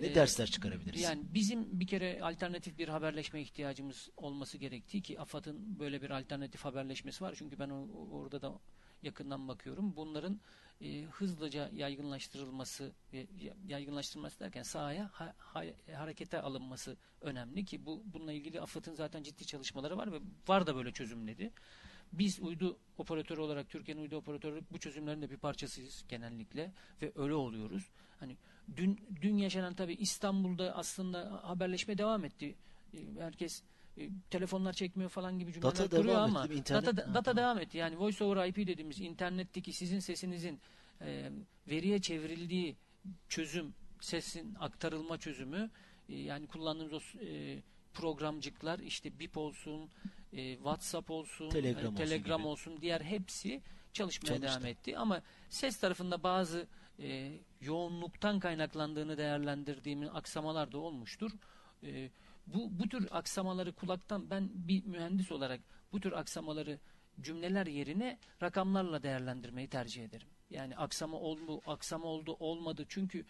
Ne 0.00 0.06
e, 0.06 0.14
dersler 0.14 0.46
çıkarabiliriz? 0.46 1.00
yani 1.00 1.22
bizim 1.34 1.80
bir 1.80 1.86
kere 1.86 2.22
alternatif 2.22 2.78
bir 2.78 2.88
haberleşme 2.88 3.40
ihtiyacımız 3.40 4.08
olması 4.16 4.58
gerektiği 4.58 5.02
ki 5.02 5.20
AFAD'ın 5.20 5.78
böyle 5.78 6.02
bir 6.02 6.10
alternatif 6.10 6.64
haberleşmesi 6.64 7.24
var. 7.24 7.34
Çünkü 7.38 7.58
ben 7.58 7.70
orada 8.12 8.42
da 8.42 8.52
yakından 9.02 9.48
bakıyorum. 9.48 9.96
Bunların 9.96 10.40
e, 10.80 11.02
hızlıca 11.02 11.70
yaygınlaştırılması 11.74 12.92
ve 13.12 13.26
yaygınlaştırılması 13.68 14.40
derken 14.40 14.62
sahaya 14.62 15.10
ha, 15.12 15.34
ha, 15.38 15.64
harekete 15.94 16.40
alınması 16.40 16.96
önemli 17.20 17.64
ki 17.64 17.86
bu 17.86 18.02
bununla 18.04 18.32
ilgili 18.32 18.60
AFAD'ın 18.60 18.94
zaten 18.94 19.22
ciddi 19.22 19.46
çalışmaları 19.46 19.96
var 19.96 20.12
ve 20.12 20.20
var 20.48 20.66
da 20.66 20.76
böyle 20.76 20.92
çözümleri. 20.92 21.52
Biz 22.12 22.40
uydu 22.40 22.78
operatörü 22.98 23.40
olarak 23.40 23.70
Türkiye'nin 23.70 24.02
uydu 24.02 24.16
operatörü 24.16 24.62
bu 24.70 24.78
çözümlerin 24.78 25.22
de 25.22 25.30
bir 25.30 25.36
parçasıyız 25.36 26.04
genellikle 26.08 26.72
ve 27.02 27.12
öyle 27.14 27.34
oluyoruz. 27.34 27.90
Hani 28.20 28.36
dün 28.76 29.00
dün 29.22 29.36
yaşanan 29.36 29.74
tabii 29.74 29.94
İstanbul'da 29.94 30.76
aslında 30.76 31.40
haberleşme 31.44 31.98
devam 31.98 32.24
etti. 32.24 32.54
E, 32.94 32.98
herkes 33.20 33.62
e, 33.62 33.64
telefonlar 34.30 34.72
çekmiyor 34.72 35.10
falan 35.10 35.38
gibi 35.38 35.52
cümleler 35.52 35.72
data 35.72 35.88
kuruyor 35.96 36.04
devam 36.14 36.36
ama 36.36 36.44
etti, 36.44 36.54
internet- 36.54 36.86
data, 36.96 37.08
Ha, 37.10 37.14
data 37.14 37.36
devam 37.36 37.58
etti. 37.58 37.78
Yani 37.78 37.98
voice 37.98 38.24
over 38.24 38.46
IP 38.48 38.56
dediğimiz 38.56 39.00
internetteki 39.00 39.72
sizin 39.72 39.98
sesinizin 40.00 40.60
e, 41.00 41.30
veriye 41.68 41.98
çevrildiği 42.00 42.76
çözüm, 43.28 43.74
sesin 44.00 44.54
aktarılma 44.60 45.18
çözümü 45.18 45.70
e, 46.08 46.16
yani 46.16 46.46
kullandığımız 46.46 46.92
o 46.92 47.24
e, 47.24 47.58
programcıklar 47.94 48.78
işte 48.78 49.18
BIP 49.18 49.36
olsun, 49.36 49.90
e, 50.32 50.54
WhatsApp 50.54 51.10
olsun, 51.10 51.50
Telegram 51.50 51.84
e, 51.84 51.88
olsun 51.88 51.96
Telegram 51.96 52.38
gibi. 52.40 52.48
olsun, 52.48 52.78
diğer 52.80 53.00
hepsi 53.00 53.62
çalışmaya 53.92 54.26
Çalıştı. 54.26 54.48
devam 54.48 54.66
etti. 54.66 54.98
Ama 54.98 55.22
ses 55.50 55.76
tarafında 55.76 56.22
bazı 56.22 56.66
e, 56.98 57.32
yoğunluktan 57.60 58.40
kaynaklandığını 58.40 59.18
değerlendirdiğimiz 59.18 60.08
aksamalar 60.12 60.72
da 60.72 60.78
olmuştur. 60.78 61.30
E, 61.82 62.10
bu, 62.54 62.78
bu 62.78 62.88
tür 62.88 63.08
aksamaları 63.10 63.72
kulaktan 63.72 64.30
ben 64.30 64.50
bir 64.54 64.84
mühendis 64.84 65.32
olarak 65.32 65.60
bu 65.92 66.00
tür 66.00 66.12
aksamaları 66.12 66.78
cümleler 67.20 67.66
yerine 67.66 68.18
rakamlarla 68.42 69.02
değerlendirmeyi 69.02 69.68
tercih 69.68 70.04
ederim. 70.04 70.28
Yani 70.50 70.76
aksama 70.76 71.16
oldu, 71.16 71.60
aksama 71.66 72.06
oldu, 72.06 72.36
olmadı. 72.40 72.84
Çünkü 72.88 73.24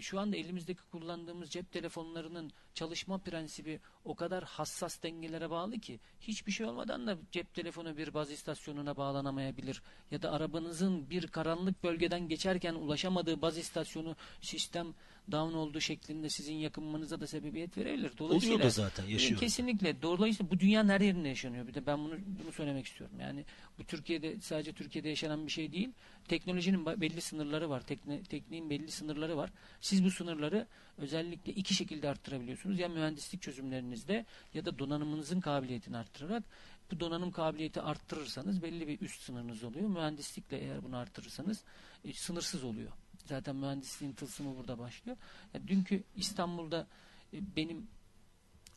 şu 0.00 0.20
anda 0.20 0.36
elimizdeki 0.36 0.82
kullandığımız 0.82 1.50
cep 1.50 1.72
telefonlarının 1.72 2.50
çalışma 2.74 3.18
prensibi 3.18 3.80
o 4.04 4.14
kadar 4.14 4.44
hassas 4.44 5.02
dengelere 5.02 5.50
bağlı 5.50 5.78
ki 5.78 6.00
hiçbir 6.20 6.52
şey 6.52 6.66
olmadan 6.66 7.06
da 7.06 7.18
cep 7.32 7.54
telefonu 7.54 7.96
bir 7.96 8.14
baz 8.14 8.30
istasyonuna 8.30 8.96
bağlanamayabilir 8.96 9.82
ya 10.10 10.22
da 10.22 10.32
arabanızın 10.32 11.10
bir 11.10 11.26
karanlık 11.26 11.84
bölgeden 11.84 12.28
geçerken 12.28 12.74
ulaşamadığı 12.74 13.42
baz 13.42 13.58
istasyonu 13.58 14.16
sistem 14.40 14.94
down 15.30 15.54
olduğu 15.54 15.80
şeklinde 15.80 16.28
sizin 16.28 16.54
yakınmanıza 16.54 17.20
da 17.20 17.26
sebebiyet 17.26 17.78
verebilir. 17.78 18.12
Dolayısıyla 18.18 18.54
Oluyor 18.54 18.66
da 18.66 18.70
zaten 18.70 19.06
e, 19.06 19.12
yaşıyor. 19.12 19.40
Kesinlikle. 19.40 20.02
Dolayısıyla 20.02 20.50
bu 20.50 20.60
dünyanın 20.60 20.88
her 20.88 21.00
yerinde 21.00 21.28
yaşanıyor. 21.28 21.66
Bir 21.66 21.74
de 21.74 21.86
ben 21.86 22.04
bunu 22.04 22.14
bunu 22.44 22.52
söylemek 22.52 22.86
istiyorum. 22.86 23.16
Yani 23.20 23.44
bu 23.78 23.84
Türkiye'de 23.84 24.40
sadece 24.40 24.72
Türkiye'de 24.72 25.08
yaşanan 25.08 25.46
bir 25.46 25.52
şey 25.52 25.72
değil. 25.72 25.90
Teknolojinin 26.28 26.86
belli 26.86 27.20
sınırları 27.20 27.70
var. 27.70 27.80
Tekne, 27.80 28.22
tekniğin 28.22 28.70
belli 28.70 28.90
sınırları 28.90 29.36
var. 29.36 29.50
Siz 29.80 30.04
bu 30.04 30.10
sınırları 30.10 30.66
özellikle 30.98 31.52
iki 31.52 31.74
şekilde 31.74 32.08
arttırabiliyorsunuz. 32.08 32.78
Ya 32.78 32.88
mühendislik 32.88 33.42
çözümlerinizde 33.42 34.26
ya 34.54 34.64
da 34.64 34.78
donanımınızın 34.78 35.40
kabiliyetini 35.40 35.96
arttırarak 35.96 36.44
bu 36.90 37.00
donanım 37.00 37.30
kabiliyeti 37.30 37.80
arttırırsanız 37.80 38.62
belli 38.62 38.88
bir 38.88 39.00
üst 39.00 39.22
sınırınız 39.22 39.64
oluyor. 39.64 39.88
Mühendislikle 39.88 40.58
eğer 40.58 40.82
bunu 40.82 40.96
arttırırsanız 40.96 41.64
e, 42.04 42.12
sınırsız 42.12 42.64
oluyor. 42.64 42.92
Zaten 43.24 43.56
mühendisliğin 43.56 44.12
tılsımı 44.12 44.56
burada 44.56 44.78
başlıyor. 44.78 45.16
Ya 45.54 45.68
dünkü 45.68 46.02
İstanbul'da 46.16 46.86
e, 47.32 47.56
benim 47.56 47.86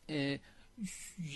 e, 0.10 0.40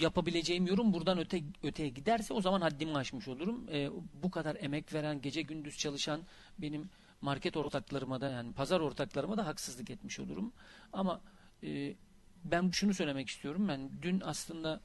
yapabileceğim 0.01 0.67
yorum 0.67 0.93
buradan 0.93 1.17
öte 1.17 1.43
öteye 1.63 1.89
giderse 1.89 2.33
o 2.33 2.41
zaman 2.41 2.61
haddimi 2.61 2.97
aşmış 2.97 3.27
olurum. 3.27 3.69
E, 3.71 3.89
bu 4.23 4.31
kadar 4.31 4.57
emek 4.59 4.93
veren, 4.93 5.21
gece 5.21 5.41
gündüz 5.41 5.77
çalışan 5.77 6.21
benim 6.57 6.89
market 7.21 7.57
ortaklarıma 7.57 8.21
da 8.21 8.29
yani 8.29 8.53
pazar 8.53 8.79
ortaklarıma 8.79 9.37
da 9.37 9.45
haksızlık 9.45 9.89
etmiş 9.89 10.19
olurum. 10.19 10.53
Ama 10.93 11.21
e, 11.63 11.95
ben 12.43 12.69
şunu 12.71 12.93
söylemek 12.93 13.29
istiyorum. 13.29 13.67
Ben 13.67 13.89
dün 14.01 14.21
aslında 14.25 14.81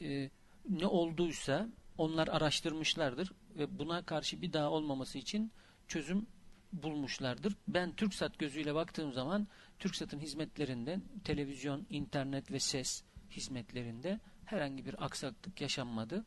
e, 0.00 0.30
ne 0.68 0.86
olduysa 0.86 1.68
onlar 1.98 2.28
araştırmışlardır 2.28 3.32
ve 3.58 3.78
buna 3.78 4.02
karşı 4.02 4.42
bir 4.42 4.52
daha 4.52 4.70
olmaması 4.70 5.18
için 5.18 5.52
çözüm 5.88 6.26
bulmuşlardır. 6.72 7.56
Ben 7.68 7.92
TürkSat 7.92 8.38
gözüyle 8.38 8.74
baktığım 8.74 9.12
zaman 9.12 9.48
TürkSat'ın 9.78 10.18
hizmetlerinde 10.18 11.00
televizyon, 11.24 11.86
internet 11.90 12.50
ve 12.50 12.60
ses 12.60 13.02
hizmetlerinde 13.30 14.20
herhangi 14.44 14.86
bir 14.86 15.04
aksaklık 15.04 15.60
yaşanmadı 15.60 16.24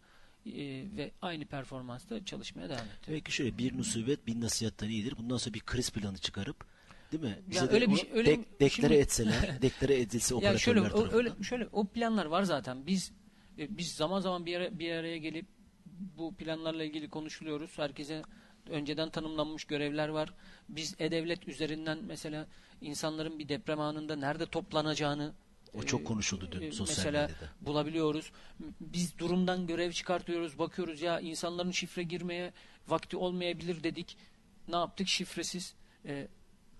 ve 0.97 1.11
aynı 1.21 1.45
performansta 1.45 2.25
çalışmaya 2.25 2.69
devam 2.69 2.79
etti. 2.85 3.07
Demek 3.07 3.25
ki 3.25 3.31
şöyle 3.31 3.57
bir 3.57 3.73
musibet 3.73 4.27
bin 4.27 4.41
nasihattan 4.41 4.89
iyidir. 4.89 5.13
Bundan 5.17 5.37
sonra 5.37 5.53
bir 5.53 5.59
kriz 5.59 5.91
planı 5.91 6.17
çıkarıp 6.17 6.65
değil 7.11 7.23
mi? 7.23 7.39
Bize 7.47 7.59
Ya 7.59 7.69
de 7.71 7.73
öyle 7.75 7.89
bir 7.89 7.95
şey- 7.95 8.09
öyle 8.13 8.31
dek- 8.31 8.37
bir- 8.39 8.45
deklare 8.59 8.69
şimdi- 8.69 8.93
etseler, 8.93 9.57
deklare 9.61 9.99
edilse 10.01 10.33
Ya 10.33 10.37
operatörler 10.37 10.59
şöyle 10.59 10.79
o, 10.81 10.83
tarafından. 10.83 11.13
öyle 11.13 11.43
şöyle 11.43 11.67
o 11.71 11.85
planlar 11.87 12.25
var 12.25 12.43
zaten. 12.43 12.87
Biz 12.87 13.11
e, 13.57 13.77
biz 13.77 13.91
zaman 13.93 14.19
zaman 14.19 14.45
bir 14.45 14.55
ara, 14.55 14.79
bir 14.79 14.91
araya 14.91 15.17
gelip 15.17 15.45
bu 16.17 16.35
planlarla 16.35 16.83
ilgili 16.83 17.09
konuşuluyoruz. 17.09 17.77
Herkese 17.77 18.21
önceden 18.69 19.09
tanımlanmış 19.09 19.63
görevler 19.65 20.09
var. 20.09 20.33
Biz 20.69 20.95
e-devlet 20.99 21.47
üzerinden 21.47 21.99
mesela 22.07 22.47
insanların 22.81 23.39
bir 23.39 23.49
deprem 23.49 23.79
anında 23.79 24.15
nerede 24.15 24.45
toplanacağını 24.45 25.33
O 25.73 25.83
çok 25.83 26.07
konuşuldu 26.07 26.49
dün 26.51 26.61
e, 26.61 26.71
sosyal 26.71 26.97
mesela 26.97 27.21
medyada. 27.27 27.49
bulabiliyoruz. 27.61 28.31
Biz 28.79 29.17
durumdan 29.17 29.67
görev 29.67 29.91
çıkartıyoruz, 29.91 30.59
bakıyoruz 30.59 31.01
ya 31.01 31.19
insanların 31.19 31.71
şifre 31.71 32.03
girmeye 32.03 32.53
vakti 32.87 33.17
olmayabilir 33.17 33.83
dedik. 33.83 34.17
Ne 34.67 34.75
yaptık? 34.75 35.07
Şifresiz 35.07 35.73
e, 36.05 36.27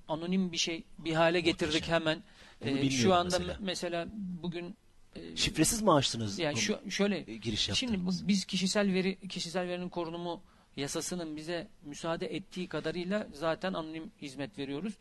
anonim 0.08 0.52
bir 0.52 0.58
şey 0.58 0.84
bir 0.98 1.14
hale 1.14 1.40
getirdik 1.40 1.74
Muhteşem. 1.74 1.94
hemen. 1.96 2.24
E, 2.62 2.90
şu 2.90 3.14
anda 3.14 3.40
mesela. 3.40 3.54
me- 3.54 3.58
mesela 3.66 4.08
bugün 4.16 4.76
e, 5.16 5.36
Şifresiz 5.36 5.82
mi 5.82 5.92
açtınız? 5.92 6.40
yani 6.40 6.58
şu 6.58 6.80
şöyle 6.90 7.32
e, 7.32 7.38
giriş 7.38 7.70
şimdi 7.74 7.94
yaptınız? 7.94 8.28
biz 8.28 8.46
kişisel 8.46 8.94
veri 8.94 9.28
kişisel 9.28 9.68
verinin 9.68 9.90
korunumu 9.90 10.42
yasasının 10.78 11.36
bize 11.36 11.68
müsaade 11.84 12.36
ettiği 12.36 12.68
kadarıyla 12.68 13.28
zaten 13.34 13.74
anonim 13.74 14.12
hizmet 14.22 14.58
veriyoruz. 14.58 14.94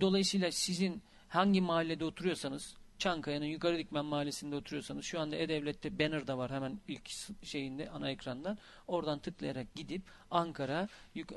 Dolayısıyla 0.00 0.52
sizin 0.52 1.02
hangi 1.28 1.60
mahallede 1.60 2.04
oturuyorsanız 2.04 2.74
Çankaya'nın 2.98 3.44
Yukarı 3.44 3.78
Dikmen 3.78 4.04
Mahallesi'nde 4.04 4.56
oturuyorsanız 4.56 5.04
şu 5.04 5.20
anda 5.20 5.36
E-Devlet'te 5.36 5.98
banner 5.98 6.26
da 6.26 6.38
var 6.38 6.50
hemen 6.50 6.80
ilk 6.88 7.10
şeyinde 7.42 7.90
ana 7.90 8.10
ekrandan. 8.10 8.58
Oradan 8.86 9.18
tıklayarak 9.18 9.74
gidip 9.74 10.02
Ankara, 10.30 10.88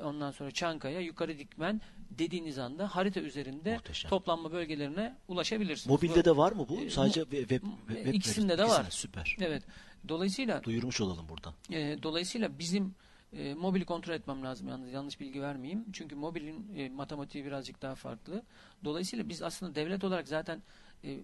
ondan 0.02 0.30
sonra 0.30 0.50
Çankaya, 0.50 1.00
Yukarı 1.00 1.38
Dikmen 1.38 1.80
dediğiniz 2.10 2.58
anda 2.58 2.96
harita 2.96 3.20
üzerinde 3.20 3.74
Muhteşem. 3.74 4.08
toplanma 4.08 4.52
bölgelerine 4.52 5.16
ulaşabilirsiniz. 5.28 5.86
Mobilde 5.86 6.20
Bu- 6.20 6.24
de 6.24 6.36
var 6.36 6.52
mı 6.52 6.66
bu? 6.68 6.80
E, 6.80 6.90
Sadece 6.90 7.20
web, 7.20 7.40
web, 7.40 7.62
web 7.88 8.14
ikisinde 8.14 8.58
de 8.58 8.64
var. 8.68 8.86
Süper. 8.90 9.36
Evet. 9.40 9.62
Dolayısıyla 10.08 10.64
Duyurmuş 10.64 11.00
olalım 11.00 11.28
buradan. 11.28 11.54
e, 11.72 12.02
dolayısıyla 12.02 12.58
bizim 12.58 12.94
e, 13.32 13.54
mobili 13.54 13.84
kontrol 13.84 14.14
etmem 14.14 14.44
lazım 14.44 14.68
yalnız 14.68 14.92
yanlış 14.92 15.20
bilgi 15.20 15.42
vermeyeyim. 15.42 15.84
Çünkü 15.92 16.14
mobilin 16.16 16.76
e, 16.76 16.88
matematiği 16.88 17.44
birazcık 17.44 17.82
daha 17.82 17.94
farklı. 17.94 18.42
Dolayısıyla 18.84 19.28
biz 19.28 19.42
aslında 19.42 19.74
devlet 19.74 20.04
olarak 20.04 20.28
zaten 20.28 20.62
e, 21.04 21.18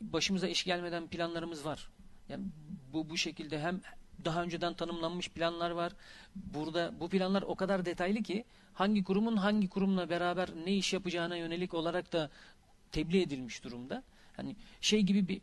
başımıza 0.00 0.48
iş 0.48 0.64
gelmeden 0.64 1.06
planlarımız 1.06 1.64
var. 1.64 1.88
Yani 2.28 2.44
bu 2.92 3.10
bu 3.10 3.16
şekilde 3.16 3.60
hem 3.60 3.80
daha 4.24 4.42
önceden 4.42 4.74
tanımlanmış 4.74 5.30
planlar 5.30 5.70
var. 5.70 5.92
Burada 6.34 6.94
bu 7.00 7.08
planlar 7.08 7.42
o 7.42 7.54
kadar 7.54 7.84
detaylı 7.84 8.22
ki 8.22 8.44
hangi 8.74 9.04
kurumun 9.04 9.36
hangi 9.36 9.68
kurumla 9.68 10.10
beraber 10.10 10.48
ne 10.64 10.74
iş 10.74 10.92
yapacağına 10.92 11.36
yönelik 11.36 11.74
olarak 11.74 12.12
da 12.12 12.30
tebliğ 12.92 13.22
edilmiş 13.22 13.64
durumda. 13.64 14.02
Hani 14.36 14.56
şey 14.80 15.02
gibi 15.02 15.28
bir 15.28 15.40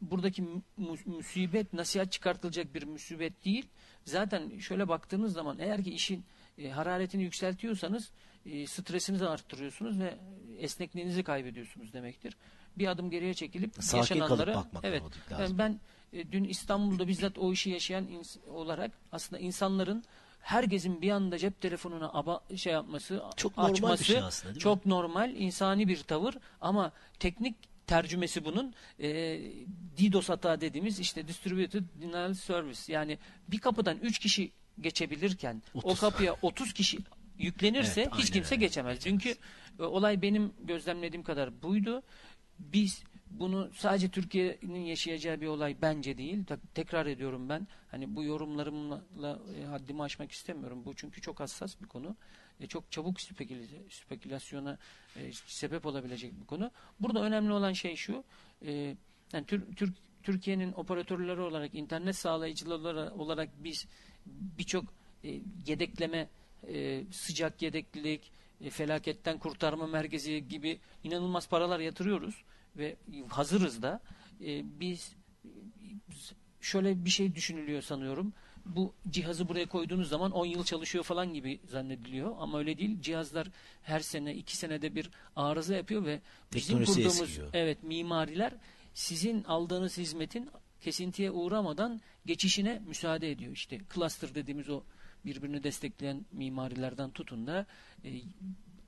buradaki 0.00 0.42
mu- 0.42 0.62
musibet 1.06 1.72
nasihat 1.72 2.12
çıkartılacak 2.12 2.74
bir 2.74 2.82
musibet 2.82 3.44
değil. 3.44 3.66
Zaten 4.04 4.58
şöyle 4.58 4.88
baktığınız 4.88 5.32
zaman 5.32 5.58
eğer 5.58 5.84
ki 5.84 5.90
işin 5.90 6.24
e, 6.58 6.70
hararetini 6.70 7.22
yükseltiyorsanız 7.22 8.10
e, 8.46 8.66
stresinizi 8.66 9.28
arttırıyorsunuz 9.28 10.00
ve 10.00 10.14
esnekliğinizi 10.58 11.22
kaybediyorsunuz 11.22 11.92
demektir. 11.92 12.36
Bir 12.78 12.86
adım 12.86 13.10
geriye 13.10 13.34
çekilip 13.34 13.74
Sakin 13.80 13.98
yaşananlara 13.98 14.52
kalıp 14.52 14.64
bakmak 14.66 14.84
evet 14.84 15.02
lazım. 15.32 15.58
ben 15.58 15.80
e, 16.12 16.32
dün 16.32 16.44
İstanbul'da 16.44 17.08
bizzat 17.08 17.38
o 17.38 17.52
işi 17.52 17.70
yaşayan 17.70 18.06
olarak 18.50 18.90
aslında 19.12 19.42
insanların 19.42 20.04
herkesin 20.40 21.02
bir 21.02 21.10
anda 21.10 21.38
cep 21.38 21.60
telefonuna 21.60 22.10
aba, 22.12 22.40
şey 22.56 22.72
yapması, 22.72 23.22
Çok 23.36 23.56
normal 23.56 23.72
açması 23.72 24.04
şey 24.04 24.18
aslında, 24.18 24.44
değil 24.44 24.56
mi? 24.56 24.60
çok 24.60 24.86
normal, 24.86 25.34
insani 25.36 25.88
bir 25.88 26.02
tavır 26.02 26.34
ama 26.60 26.92
teknik 27.18 27.54
tercümesi 27.86 28.44
bunun 28.44 28.74
e, 28.98 29.08
DDoS 29.98 30.28
hata 30.28 30.60
dediğimiz 30.60 31.00
işte 31.00 31.28
Distributed 31.28 31.82
Denial 32.02 32.34
Service 32.34 32.92
yani 32.92 33.18
bir 33.48 33.58
kapıdan 33.58 33.98
3 33.98 34.18
kişi 34.18 34.50
geçebilirken 34.80 35.62
o 35.74 35.78
30. 35.78 36.00
kapıya 36.00 36.36
30 36.42 36.72
kişi 36.72 36.98
yüklenirse 37.38 38.00
Evet, 38.00 38.12
hiç 38.18 38.30
kimse 38.30 38.54
öyle. 38.54 38.64
geçemez. 38.66 38.98
Çünkü 39.00 39.34
e, 39.78 39.82
olay 39.82 40.22
benim 40.22 40.52
gözlemlediğim 40.64 41.22
kadar 41.24 41.62
buydu. 41.62 42.02
Biz 42.58 43.04
bunu 43.30 43.70
sadece 43.74 44.08
Türkiye'nin 44.08 44.80
yaşayacağı 44.84 45.40
bir 45.40 45.46
olay 45.46 45.76
bence 45.82 46.18
değil. 46.18 46.44
Tekrar 46.74 47.06
ediyorum 47.06 47.48
ben. 47.48 47.66
Hani 47.90 48.16
bu 48.16 48.24
yorumlarımla 48.24 49.38
e, 49.58 49.64
haddimi 49.64 50.02
aşmak 50.02 50.32
istemiyorum. 50.32 50.82
Bu 50.84 50.94
çünkü 50.94 51.20
çok 51.20 51.40
hassas 51.40 51.80
bir 51.82 51.86
konu. 51.86 52.16
e, 52.60 52.66
çok 52.66 52.92
çabuk 52.92 53.20
speküle- 53.20 53.90
spekülasyona 53.90 54.78
e, 55.16 55.32
sebep 55.32 55.86
olabilecek 55.86 56.40
bir 56.40 56.46
konu. 56.46 56.70
Burada 57.00 57.22
önemli 57.22 57.52
olan 57.52 57.72
şey 57.72 57.96
şu. 57.96 58.24
e, 58.66 58.96
yani 59.32 59.46
Tür- 59.46 59.74
Türk 59.76 59.94
Türkiye'nin 60.22 60.72
operatörleri 60.72 61.40
olarak, 61.40 61.74
internet 61.74 62.16
sağlayıcıları 62.16 63.14
olarak 63.14 63.48
biz 63.64 63.86
birçok 64.26 64.84
e, 65.24 65.40
yedekleme, 65.66 66.28
e, 66.68 67.02
sıcak 67.10 67.62
yedeklilik, 67.62 68.32
e, 68.60 68.70
felaketten 68.70 69.38
kurtarma 69.38 69.86
merkezi 69.86 70.48
gibi 70.48 70.78
inanılmaz 71.04 71.48
paralar 71.48 71.80
yatırıyoruz 71.80 72.44
ve 72.76 72.96
hazırız 73.28 73.82
da. 73.82 74.00
E, 74.44 74.80
biz 74.80 75.12
şöyle 76.60 77.04
bir 77.04 77.10
şey 77.10 77.34
düşünülüyor 77.34 77.82
sanıyorum. 77.82 78.32
Bu 78.66 78.94
cihazı 79.10 79.48
buraya 79.48 79.66
koyduğunuz 79.66 80.08
zaman 80.08 80.30
10 80.32 80.46
yıl 80.46 80.64
çalışıyor 80.64 81.04
falan 81.04 81.34
gibi 81.34 81.60
zannediliyor 81.68 82.34
ama 82.38 82.58
öyle 82.58 82.78
değil. 82.78 83.00
Cihazlar 83.00 83.48
her 83.82 84.00
sene, 84.00 84.34
iki 84.34 84.56
senede 84.56 84.94
bir 84.94 85.10
arıza 85.36 85.76
yapıyor 85.76 86.04
ve 86.04 86.20
bizim 86.54 86.78
Teknolojisi 86.78 87.02
kurduğumuz 87.02 87.20
eskiyor. 87.30 87.48
evet 87.52 87.82
mimariler 87.82 88.52
sizin 88.94 89.44
aldığınız 89.44 89.98
hizmetin 89.98 90.50
kesintiye 90.80 91.30
uğramadan 91.30 92.00
geçişine 92.26 92.82
müsaade 92.86 93.30
ediyor. 93.30 93.52
İşte 93.52 93.80
cluster 93.94 94.34
dediğimiz 94.34 94.68
o 94.70 94.82
birbirini 95.26 95.62
destekleyen 95.62 96.26
mimarilerden 96.32 97.10
tutun 97.10 97.46
da 97.46 97.66
e, 98.04 98.10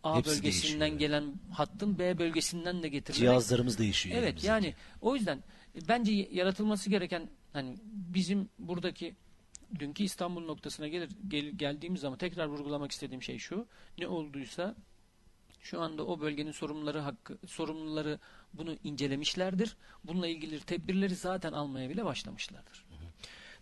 A 0.03 0.17
Hepsi 0.19 0.31
bölgesinden 0.31 0.81
değişiyor. 0.81 0.99
gelen 1.01 1.33
hattın 1.53 1.99
B 1.99 2.19
bölgesinden 2.19 2.83
de 2.83 2.89
getirilerek 2.89 3.29
Cihazlarımız 3.31 3.79
değişiyor. 3.79 4.17
Evet 4.17 4.25
elimizdeki. 4.29 4.47
yani 4.51 4.75
o 5.01 5.15
yüzden 5.17 5.39
e, 5.75 5.89
bence 5.89 6.13
yaratılması 6.33 6.91
gereken 6.91 7.29
hani 7.53 7.77
bizim 7.85 8.49
buradaki 8.59 9.15
dünkü 9.79 10.03
İstanbul 10.05 10.45
noktasına 10.45 10.89
gelir 10.89 11.11
gel- 11.29 11.51
geldiğimiz 11.51 12.01
zaman 12.01 12.19
tekrar 12.19 12.47
vurgulamak 12.47 12.93
istediğim 12.93 13.23
şey 13.23 13.39
şu. 13.39 13.67
Ne 13.99 14.07
olduysa 14.09 14.75
şu 15.61 15.81
anda 15.81 16.07
o 16.07 16.21
bölgenin 16.21 16.53
sorumluları 16.53 16.99
hakkı 16.99 17.39
sorumluları 17.47 18.19
bunu 18.55 18.77
incelemişlerdir. 18.85 19.77
Bununla 20.05 20.29
ilgili 20.29 20.61
tedbirleri 20.61 21.15
zaten 21.15 21.53
almaya 21.53 21.91
bile 21.91 22.05
başlamışlardır. 22.05 22.85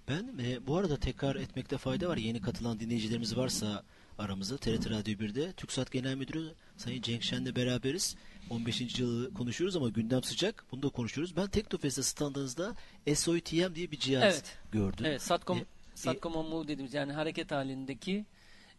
Ben 0.08 0.38
e, 0.44 0.66
bu 0.66 0.76
arada 0.76 0.96
tekrar 0.96 1.36
etmekte 1.36 1.78
fayda 1.78 2.08
var. 2.08 2.16
Yeni 2.16 2.40
katılan 2.40 2.80
dinleyicilerimiz 2.80 3.36
varsa 3.36 3.82
aramızda 4.18 4.56
TRT 4.56 4.90
Radyo 4.90 5.14
1'de 5.14 5.52
TÜKSAT 5.52 5.92
Genel 5.92 6.14
Müdürü 6.14 6.52
Sayın 6.76 7.02
Cenk 7.02 7.22
Şen'le 7.22 7.56
beraberiz. 7.56 8.16
15. 8.50 8.98
yılı 9.00 9.34
konuşuyoruz 9.34 9.76
ama 9.76 9.88
gündem 9.88 10.22
sıcak. 10.22 10.64
Bunu 10.72 10.82
da 10.82 10.88
konuşuyoruz. 10.88 11.36
Ben 11.36 11.46
Teknofest'te 11.46 12.02
standınızda 12.02 12.74
SOITM 13.14 13.74
diye 13.74 13.90
bir 13.90 13.98
cihaz 13.98 14.22
Evet. 14.34 14.58
gördüm. 14.72 15.06
Evet, 15.06 15.22
Satcom 15.22 15.58
E, 15.58 15.64
Satcom 15.94 16.34
on 16.34 16.48
Move 16.48 16.68
dediğimiz 16.68 16.94
yani 16.94 17.12
hareket 17.12 17.50
halindeki 17.52 18.24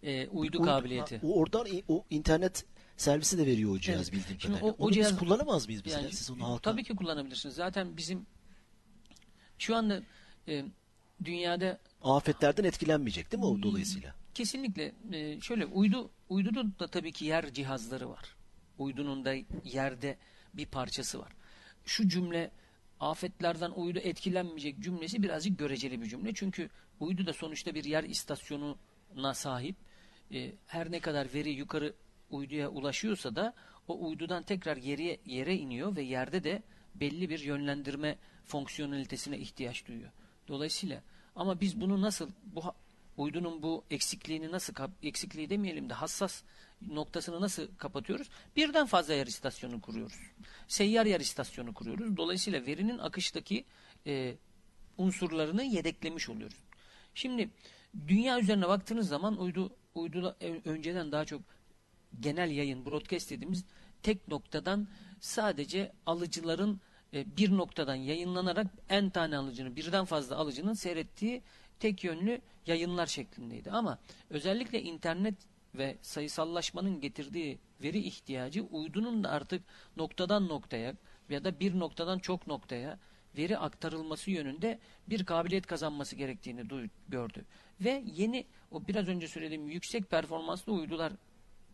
e, 0.04 0.28
uydu 0.28 0.58
Uydu- 0.58 0.66
kabiliyeti. 0.66 1.20
o 1.24 1.40
oradan 1.40 1.68
o 1.88 2.04
internet 2.10 2.66
servisi 2.98 3.38
de 3.38 3.46
veriyor 3.46 3.72
o 3.76 3.80
cihaz 3.80 4.02
Evet. 4.02 4.14
bildiğim 4.14 4.40
Şimdi 4.42 4.54
kadarıyla. 4.56 4.74
o- 4.80 4.84
o 4.84 4.86
Onu 4.86 4.92
cihaz- 4.94 5.12
biz 5.12 5.20
kullanamaz 5.20 5.66
mıyız 5.68 5.82
mesela? 5.86 6.02
Yani 6.02 6.14
Siz 6.14 6.32
onu 6.32 6.44
halka... 6.44 6.72
tabii 6.72 6.84
ki 6.84 6.96
kullanabilirsiniz. 6.96 7.56
Zaten 7.56 7.98
bizim 7.98 8.26
şu 9.58 9.76
anda 9.76 10.02
e, 10.48 10.66
dünyada 11.26 11.80
Afetlerden 12.04 12.64
etkilenmeyecek 12.64 13.32
değil 13.32 13.44
mi 13.44 13.46
o 13.46 13.62
dolayısıyla? 13.62 14.16
Kesinlikle 14.34 14.94
e, 15.12 15.42
şöyle 15.42 15.66
uydu 15.66 16.12
uydunun 16.30 16.76
da 16.80 16.88
tabii 16.88 17.12
ki 17.12 17.26
yer 17.26 17.54
cihazları 17.54 18.10
var. 18.10 18.36
Uydunun 18.78 19.26
da 19.26 19.36
yerde 19.64 20.18
bir 20.54 20.66
parçası 20.66 21.20
var. 21.20 21.32
Şu 21.86 22.08
cümle 22.08 22.52
afetlerden 23.00 23.72
uydu 23.72 24.00
etkilenmeyecek 24.00 24.80
cümlesi 24.80 25.24
birazcık 25.24 25.60
göreceli 25.60 26.02
bir 26.02 26.06
cümle. 26.06 26.34
Çünkü 26.34 26.70
uydu 27.00 27.26
da 27.26 27.34
sonuçta 27.34 27.76
bir 27.76 27.84
yer 27.84 28.04
istasyonuna 28.04 29.34
sahip. 29.34 29.76
E, 30.34 30.52
her 30.68 30.92
ne 30.92 31.00
kadar 31.00 31.34
veri 31.34 31.50
yukarı 31.50 31.94
uyduya 32.30 32.70
ulaşıyorsa 32.70 33.36
da 33.36 33.54
o 33.88 34.08
uydudan 34.08 34.44
tekrar 34.44 34.78
yere, 34.78 35.18
yere 35.26 35.56
iniyor 35.56 35.96
ve 35.96 36.02
yerde 36.02 36.44
de 36.44 36.64
belli 36.96 37.30
bir 37.30 37.40
yönlendirme 37.40 38.18
fonksiyonelitesine 38.46 39.38
ihtiyaç 39.38 39.88
duyuyor. 39.88 40.12
Dolayısıyla 40.48 41.04
ama 41.36 41.62
biz 41.62 41.82
bunu 41.82 42.02
nasıl 42.02 42.30
bu 42.44 42.64
uydunun 43.18 43.64
bu 43.64 43.84
eksikliğini 43.92 44.52
nasıl 44.52 44.74
eksikliği 45.04 45.50
demeyelim 45.50 45.90
de 45.90 45.94
hassas 45.94 46.44
noktasını 46.82 47.42
nasıl 47.42 47.68
kapatıyoruz? 47.78 48.30
Birden 48.56 48.86
fazla 48.86 49.14
yer 49.14 49.28
istasyonu 49.28 49.82
kuruyoruz. 49.82 50.20
Seyyar 50.68 51.06
yer 51.06 51.20
istasyonu 51.20 51.74
kuruyoruz. 51.74 52.18
Dolayısıyla 52.18 52.66
verinin 52.66 52.98
akıştaki 52.98 53.66
e, 54.08 54.36
unsurlarını 54.98 55.64
yedeklemiş 55.64 56.30
oluyoruz. 56.30 56.64
Şimdi 57.14 57.50
dünya 58.08 58.40
üzerine 58.40 58.68
baktığınız 58.68 59.08
zaman 59.08 59.40
uydu 59.40 59.76
uydu 59.96 60.36
önceden 60.66 61.12
daha 61.12 61.26
çok 61.26 61.42
genel 62.20 62.52
yayın 62.52 62.86
broadcast 62.86 63.32
dediğimiz 63.32 63.66
tek 64.04 64.28
noktadan 64.28 64.88
sadece 65.20 65.92
alıcıların 66.06 66.74
e, 66.74 66.80
bir 67.38 67.58
noktadan 67.58 67.96
yayınlanarak 67.96 68.68
en 68.90 69.10
tane 69.10 69.38
alıcının 69.38 69.76
birden 69.76 70.06
fazla 70.06 70.36
alıcının 70.36 70.74
seyrettiği 70.74 71.42
tek 71.80 72.04
yönlü 72.04 72.42
yayınlar 72.66 73.06
şeklindeydi. 73.06 73.72
Ama 73.72 74.00
özellikle 74.30 74.82
internet 74.82 75.36
ve 75.76 75.98
sayısallaşmanın 76.02 77.02
getirdiği 77.02 77.60
veri 77.84 78.00
ihtiyacı 78.00 78.64
uydunun 78.64 79.24
da 79.24 79.30
artık 79.30 79.64
noktadan 79.98 80.48
noktaya 80.48 80.94
ya 81.30 81.44
da 81.44 81.60
bir 81.60 81.80
noktadan 81.80 82.20
çok 82.20 82.48
noktaya 82.48 83.00
veri 83.38 83.58
aktarılması 83.58 84.32
yönünde 84.32 84.80
bir 85.10 85.26
kabiliyet 85.26 85.68
kazanması 85.68 86.16
gerektiğini 86.16 86.64
gördü. 87.10 87.46
Ve 87.82 88.04
yeni 88.16 88.46
o 88.72 88.88
biraz 88.88 89.08
önce 89.08 89.28
söylediğim 89.28 89.70
yüksek 89.70 90.10
performanslı 90.10 90.74
uydular 90.74 91.14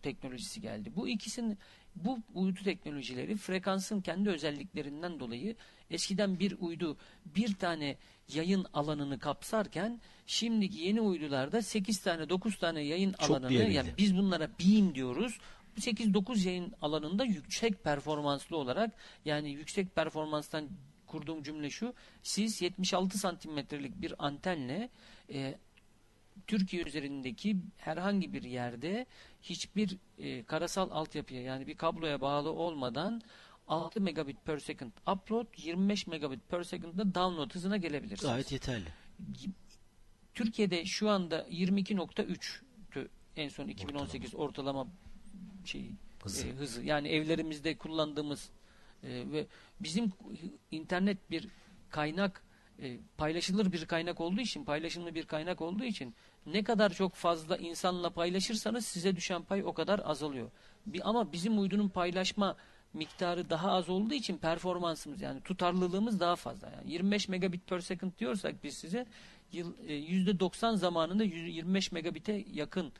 teknolojisi 0.02 0.62
geldi. 0.62 0.92
Bu 0.96 1.08
ikisinin 1.08 1.58
bu 1.96 2.20
uydu 2.34 2.60
teknolojileri 2.64 3.38
frekansın 3.38 4.02
kendi 4.02 4.30
özelliklerinden 4.30 5.20
dolayı 5.20 5.56
eskiden 5.92 6.40
bir 6.40 6.56
uydu 6.60 6.98
bir 7.26 7.56
tane 7.56 7.98
yayın 8.34 8.66
alanını 8.74 9.20
kapsarken 9.20 10.02
şimdiki 10.26 10.78
yeni 10.78 11.02
uydularda 11.02 11.62
8 11.62 12.02
tane 12.02 12.30
9 12.30 12.58
tane 12.58 12.82
yayın 12.82 13.12
Çok 13.12 13.30
alanını 13.30 13.54
yani 13.54 13.90
biz 13.98 14.18
bunlara 14.18 14.50
beam 14.60 14.96
diyoruz. 14.96 15.40
Bu 15.78 15.82
8-9 15.82 16.48
yayın 16.48 16.74
alanında 16.82 17.26
yüksek 17.26 17.84
performanslı 17.84 18.58
olarak 18.58 18.92
yani 19.26 19.52
yüksek 19.52 19.96
performanstan 19.96 20.70
kurduğum 21.08 21.44
cümle 21.44 21.70
şu. 21.70 21.94
Siz 22.24 22.62
76 22.62 23.18
santimetrelik 23.18 24.02
bir 24.02 24.26
antenle 24.26 24.90
e, 25.34 25.56
Türkiye 26.48 26.84
üzerindeki 26.84 27.58
herhangi 27.78 28.34
bir 28.34 28.44
yerde 28.44 29.06
hiçbir 29.42 29.98
e, 30.18 30.44
karasal 30.44 30.92
altyapıya 30.92 31.42
yani 31.42 31.68
bir 31.68 31.78
kabloya 31.78 32.22
bağlı 32.22 32.52
olmadan 32.52 33.22
6 33.68 34.02
megabit 34.02 34.46
per 34.46 34.60
second 34.60 34.92
upload 35.08 35.48
25 35.58 36.08
megabit 36.08 36.50
per 36.50 36.64
second'da 36.64 37.16
download 37.16 37.54
hızına 37.54 37.78
gelebilirsiniz. 37.78 38.32
Gayet 38.32 38.52
yeterli. 38.52 38.88
Türkiye'de 40.34 40.86
şu 40.86 41.10
anda 41.10 41.48
22.3'tü 41.50 43.08
en 43.36 43.50
son 43.50 43.68
2018 43.68 44.36
ortalama 44.36 44.88
şeyi 45.66 45.92
Hızı. 46.24 46.48
e, 46.48 46.52
hızı. 46.52 46.84
Yani 46.84 47.08
evlerimizde 47.08 47.78
kullandığımız 47.78 48.50
e, 49.04 49.10
ve 49.32 49.46
bizim 49.80 50.14
internet 50.72 51.32
bir 51.32 51.48
kaynak 51.90 52.44
e, 52.80 52.98
paylaşılır 53.18 53.72
bir 53.72 53.86
kaynak 53.86 54.22
olduğu 54.22 54.42
için 54.42 54.66
paylaşımlı 54.66 55.16
bir 55.16 55.26
kaynak 55.26 55.62
olduğu 55.62 55.84
için 55.84 56.16
ne 56.46 56.64
kadar 56.64 56.94
çok 56.94 57.16
fazla 57.16 57.58
insanla 57.58 58.10
paylaşırsanız 58.10 58.86
size 58.86 59.16
düşen 59.16 59.44
pay 59.44 59.64
o 59.64 59.74
kadar 59.74 60.02
azalıyor. 60.04 60.52
Bir, 60.86 61.10
ama 61.10 61.32
bizim 61.32 61.60
uydunun 61.60 61.90
paylaşma 61.90 62.56
miktarı 62.94 63.50
daha 63.50 63.72
az 63.72 63.90
olduğu 63.90 64.14
için 64.14 64.38
performansımız 64.38 65.22
yani 65.22 65.42
tutarlılığımız 65.42 66.20
daha 66.20 66.36
fazla. 66.36 66.70
Yani 66.70 66.92
25 66.92 67.30
megabit 67.30 67.68
per 67.68 67.80
second 67.80 68.12
diyorsak 68.20 68.64
biz 68.64 68.78
size 68.78 69.06
yıl, 69.52 69.74
e, 69.88 69.94
%90 69.94 70.78
zamanında 70.78 71.24
125 71.24 71.92
megabite 71.92 72.46
yakın 72.54 72.92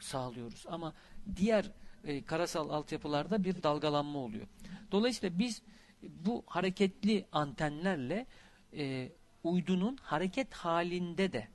sağlıyoruz. 0.00 0.64
Ama 0.68 0.92
diğer 1.36 1.70
e, 2.04 2.24
karasal 2.24 2.70
altyapılarda 2.70 3.44
bir 3.44 3.62
dalgalanma 3.62 4.18
oluyor. 4.18 4.46
Dolayısıyla 4.92 5.38
biz 5.38 5.62
bu 6.02 6.42
hareketli 6.46 7.24
antenlerle 7.32 8.26
e, 8.76 9.12
uydunun 9.44 9.96
hareket 10.02 10.54
halinde 10.54 11.32
de 11.32 11.48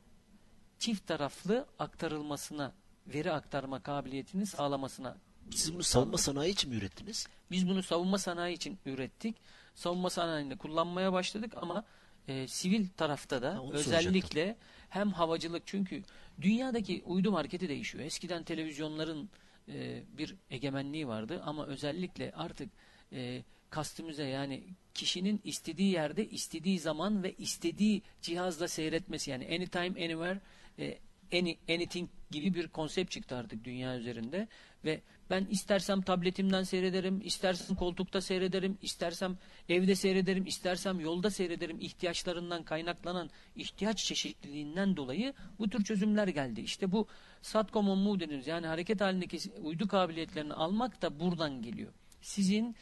çift 0.80 1.08
taraflı 1.08 1.66
aktarılmasına, 1.80 2.74
veri 3.08 3.32
aktarma 3.32 3.80
kabiliyetini 3.84 4.46
sağlamasına 4.46 5.18
Siz 5.52 5.74
bunu 5.74 5.84
savunma 5.84 6.18
sanayi 6.18 6.54
için 6.54 6.70
mi 6.70 6.76
ürettiniz? 6.76 7.28
biz 7.52 7.70
bunu 7.70 7.84
savunma 7.84 8.18
sanayi 8.18 8.56
için 8.56 8.80
ürettik. 8.86 9.36
Savunma 9.76 10.10
sanayinde 10.10 10.56
kullanmaya 10.58 11.14
başladık 11.14 11.54
ama 11.56 11.84
e, 12.28 12.48
sivil 12.48 12.88
tarafta 12.98 13.42
da 13.42 13.56
Ha, 13.56 13.62
özellikle 13.72 14.56
hem 14.90 15.12
havacılık 15.12 15.64
çünkü 15.66 16.04
dünyadaki 16.42 17.04
uydu 17.06 17.32
marketi 17.32 17.70
değişiyor. 17.70 18.04
Eskiden 18.06 18.44
televizyonların 18.44 19.30
e, 19.68 20.04
bir 20.18 20.36
egemenliği 20.50 21.08
vardı 21.08 21.42
ama 21.46 21.66
özellikle 21.66 22.32
artık 22.32 22.70
e, 23.12 23.44
kastımıza 23.74 24.24
yani 24.24 24.64
kişinin 24.94 25.42
istediği 25.44 25.92
yerde 25.92 26.30
istediği 26.30 26.80
zaman 26.80 27.24
ve 27.24 27.34
istediği 27.34 28.02
cihazla 28.22 28.68
seyretmesi 28.68 29.32
yani 29.32 29.46
anytime 29.46 30.06
anywhere 30.06 30.40
e, 30.80 30.98
any, 31.40 31.56
anything 31.70 32.10
gibi 32.32 32.54
bir 32.54 32.68
konsept 32.68 33.12
çıktı 33.12 33.36
artık 33.36 33.64
dünya 33.64 33.98
üzerinde 33.98 34.48
ve 34.86 35.02
ben 35.30 35.46
istersem 35.46 36.02
tabletimden 36.02 36.64
seyrederim, 36.64 37.22
istersem 37.24 37.76
koltukta 37.76 38.22
seyrederim, 38.22 38.78
istersem 38.82 39.38
evde 39.70 39.96
seyrederim, 39.96 40.46
istersem 40.46 41.00
yolda 41.00 41.30
seyrederim 41.30 41.78
ihtiyaçlarından 41.80 42.64
kaynaklanan 42.64 43.30
ihtiyaç 43.56 44.06
çeşitliliğinden 44.06 44.98
dolayı 44.98 45.34
bu 45.60 45.70
tür 45.70 45.84
çözümler 45.84 46.28
geldi. 46.28 46.62
İşte 46.62 46.92
bu 46.92 47.08
Satcom 47.42 47.90
on 47.90 48.00
Move 48.00 48.20
dediğimiz 48.20 48.48
yani 48.48 48.68
hareket 48.68 49.02
halindeki 49.02 49.40
uydu 49.62 49.88
kabiliyetlerini 49.88 50.54
almak 50.54 51.02
da 51.02 51.20
buradan 51.20 51.62
geliyor. 51.62 51.92
Sizin 52.22 52.76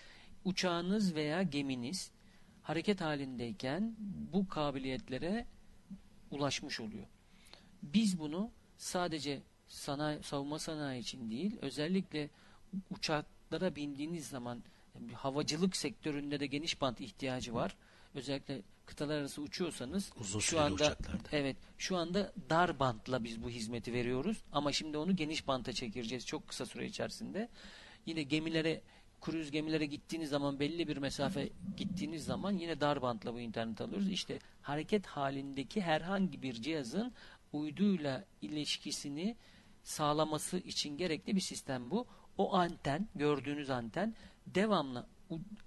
uçağınız 0.46 1.16
veya 1.16 1.44
geminiz 1.44 2.12
hareket 2.64 3.02
halindeyken 3.02 3.96
bu 4.34 4.48
kabiliyetlere 4.48 5.46
ulaşmış 6.32 6.80
oluyor. 6.80 7.06
Biz 7.84 8.20
bunu 8.20 8.52
sadece 8.78 9.42
sanayi, 9.68 10.24
savunma 10.24 10.60
sanayi 10.60 11.02
için 11.02 11.30
değil, 11.32 11.58
özellikle 11.62 12.30
uçaklara 12.90 13.76
bindiğiniz 13.76 14.28
zaman 14.28 14.64
yani 14.96 15.14
havacılık 15.14 15.76
sektöründe 15.76 16.40
de 16.40 16.46
geniş 16.46 16.82
bant 16.82 17.02
ihtiyacı 17.02 17.54
var. 17.54 17.76
Özellikle 18.16 18.62
kıtalar 18.86 19.18
arası 19.18 19.42
uçuyorsanız 19.42 20.12
Uzun 20.20 20.40
şu 20.40 20.60
anda 20.62 20.74
uçaklarda. 20.76 21.24
evet 21.32 21.58
şu 21.78 21.98
anda 21.98 22.34
dar 22.50 22.80
bantla 22.80 23.24
biz 23.24 23.44
bu 23.44 23.50
hizmeti 23.50 23.94
veriyoruz 23.94 24.44
ama 24.52 24.72
şimdi 24.72 24.98
onu 24.98 25.16
geniş 25.16 25.48
banta 25.48 25.74
çekireceğiz 25.74 26.26
çok 26.26 26.48
kısa 26.48 26.66
süre 26.66 26.86
içerisinde. 26.86 27.50
Yine 28.06 28.24
gemilere 28.24 28.82
kruz 29.22 29.52
gemilere 29.52 29.86
gittiğiniz 29.86 30.30
zaman 30.30 30.60
belli 30.60 30.88
bir 30.88 30.98
mesafe 30.98 31.50
gittiğiniz 31.78 32.26
zaman 32.26 32.52
yine 32.52 32.82
dar 32.82 33.02
bantla 33.02 33.34
bu 33.34 33.40
internet 33.40 33.82
alıyoruz. 33.82 34.10
İşte 34.10 34.40
hareket 34.62 35.06
halindeki 35.06 35.82
herhangi 35.82 36.42
bir 36.42 36.54
cihazın 36.54 37.14
uyduyla 37.54 38.26
ilişkisini 38.42 39.36
sağlaması 39.84 40.58
için 40.58 40.98
gerekli 40.98 41.36
bir 41.36 41.42
sistem 41.42 41.92
bu. 41.92 42.08
O 42.38 42.54
anten, 42.54 43.08
gördüğünüz 43.16 43.70
anten 43.70 44.16
devamlı 44.48 45.08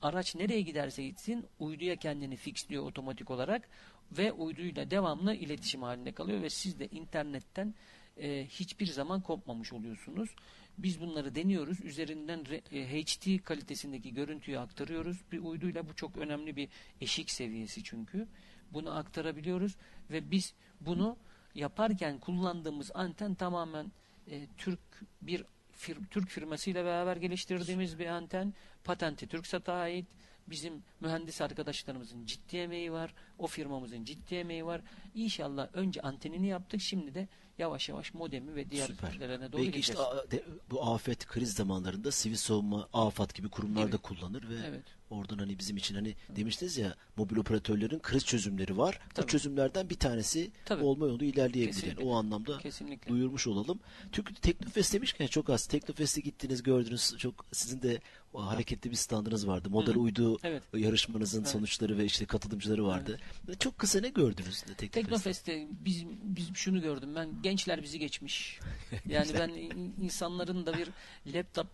araç 0.03 0.35
nereye 0.35 0.61
giderse 0.61 1.05
gitsin 1.05 1.47
uyduya 1.59 1.97
kendini 1.97 2.37
fixliyor 2.37 2.85
otomatik 2.85 3.31
olarak 3.31 3.69
ve 4.12 4.33
uyduyla 4.33 4.90
devamlı 4.90 5.35
iletişim 5.35 5.83
halinde 5.83 6.12
kalıyor 6.12 6.43
ve 6.43 6.51
siz 6.51 6.79
de 6.79 6.88
internetten 6.88 7.75
e, 8.17 8.47
hiçbir 8.47 8.87
zaman 8.87 9.21
kopmamış 9.21 9.73
oluyorsunuz. 9.73 10.31
Biz 10.78 11.00
bunları 11.00 11.34
deniyoruz. 11.34 11.80
Üzerinden 11.80 12.44
e, 12.72 13.02
HD 13.02 13.44
kalitesindeki 13.44 14.14
görüntüyü 14.14 14.58
aktarıyoruz. 14.58 15.16
Bir 15.32 15.38
uyduyla 15.38 15.88
bu 15.88 15.94
çok 15.94 16.16
önemli 16.16 16.56
bir 16.56 16.68
eşik 17.00 17.30
seviyesi 17.30 17.84
çünkü. 17.84 18.26
Bunu 18.72 18.96
aktarabiliyoruz 18.96 19.76
ve 20.10 20.30
biz 20.30 20.54
bunu 20.80 21.16
yaparken 21.54 22.18
kullandığımız 22.18 22.90
anten 22.94 23.34
tamamen 23.34 23.92
e, 24.30 24.46
Türk 24.56 24.80
bir 25.22 25.44
fir- 25.78 26.06
Türk 26.10 26.28
firmasıyla 26.28 26.84
beraber 26.84 27.16
geliştirdiğimiz 27.16 27.98
bir 27.98 28.06
anten. 28.06 28.54
Patenti 28.84 29.26
TürkSat'a 29.26 29.72
ait. 29.72 30.06
Bizim 30.46 30.82
mühendis 31.00 31.40
arkadaşlarımızın 31.40 32.26
ciddi 32.26 32.56
emeği 32.56 32.92
var. 32.92 33.14
O 33.38 33.46
firmamızın 33.46 34.04
ciddi 34.04 34.34
emeği 34.34 34.66
var. 34.66 34.80
İnşallah 35.14 35.68
önce 35.72 36.00
antenini 36.00 36.46
yaptık. 36.46 36.80
Şimdi 36.80 37.14
de 37.14 37.28
yavaş 37.59 37.88
yavaş 37.88 38.14
modemi 38.14 38.55
ve 38.55 38.71
diğer 38.71 38.87
Süper. 38.87 39.12
türlerine 39.12 39.53
doğru 39.53 39.62
Belki 39.62 39.79
işte 39.79 39.93
gideceğiz. 39.93 40.31
de- 40.31 40.45
bu 40.71 40.85
afet 40.87 41.27
kriz 41.27 41.55
zamanlarında 41.55 42.11
sivil 42.11 42.37
savunma, 42.37 42.88
AFAD 42.93 43.31
gibi 43.35 43.49
kurumlar 43.49 43.93
da 43.93 43.97
kullanır 43.97 44.49
ve 44.49 44.55
Evet. 44.69 44.83
oradan 45.11 45.38
hani 45.38 45.59
bizim 45.59 45.77
için 45.77 45.95
hani 45.95 46.14
demiştiniz 46.37 46.77
ya 46.79 46.95
mobil 47.17 47.37
operatörlerin 47.37 47.99
kriz 47.99 48.25
çözümleri 48.25 48.79
var. 48.79 48.99
Tabii. 49.14 49.25
Bu 49.27 49.31
çözümlerden 49.31 49.90
bir 49.90 49.99
tanesi 49.99 50.51
Tabii. 50.64 50.85
olma 50.85 51.07
yolu 51.07 51.25
ilerleyebilir. 51.25 51.64
Yani 51.64 51.73
Kesinlikle. 51.75 52.05
o 52.05 52.14
anlamda 52.14 52.59
Kesinlikle. 52.59 53.11
duyurmuş 53.11 53.47
olalım. 53.47 53.81
Türk 54.12 54.43
Teknofest 54.43 54.93
demişken 54.95 55.27
çok 55.27 55.51
az. 55.51 55.67
Teknofest'e 55.67 56.21
gittiniz 56.21 56.62
gördünüz. 56.62 57.14
Çok 57.19 57.45
sizin 57.53 57.83
de 57.83 58.01
hareketli 58.33 58.90
bir 58.90 58.97
standınız 58.97 59.47
vardı. 59.49 59.71
Model 59.71 59.95
Hı. 59.95 59.99
uydu 59.99 60.38
Evet. 60.43 60.62
yarışmanızın 60.75 61.38
Evet. 61.40 61.49
sonuçları 61.51 61.99
ve 61.99 62.05
işte 62.05 62.25
katılımcıları 62.27 62.85
vardı. 62.87 63.21
Çok 63.59 63.79
kısa 63.79 64.01
ne 64.01 64.09
gördünüz 64.09 64.61
Teknofest'te? 64.62 64.88
Teknofest'te 64.88 65.67
biz, 65.85 66.05
biz 66.23 66.49
şunu 66.55 66.83
gördüm 66.83 67.14
ben 67.17 67.29
gençler 67.44 67.83
bizi 67.83 67.98
geçmiş. 67.98 68.61
Yani 69.09 69.28
ben 69.38 69.48
in- 69.48 69.94
insanların 70.02 70.66
da 70.66 70.74
bir 70.78 70.88
laptop 71.35 71.66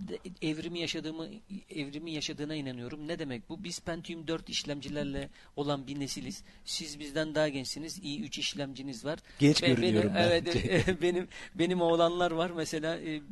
evrimi 0.42 0.80
yaşadığımı 0.80 1.28
evrimi 1.70 2.10
yaşadığına 2.12 2.54
inanıyorum. 2.54 3.08
Ne 3.08 3.18
demek 3.18 3.48
bu? 3.48 3.64
Biz 3.64 3.80
Pentium 3.80 4.26
4 4.26 4.48
işlemcilerle 4.48 5.30
olan 5.56 5.86
bir 5.86 6.00
nesiliz. 6.00 6.42
Siz 6.64 6.98
bizden 6.98 7.34
daha 7.34 7.48
gençsiniz. 7.48 7.98
i3 7.98 8.40
işlemciniz 8.40 9.04
var. 9.04 9.18
Genç 9.38 9.62
Ve 9.62 9.66
görünüyorum 9.66 10.14
benim, 10.14 10.30
ben. 10.30 10.30
Evet, 10.30 11.02
benim 11.02 11.28
benim 11.54 11.80
oğlanlar 11.80 12.30
var 12.30 12.50
mesela 12.50 12.96
e, 13.00 13.22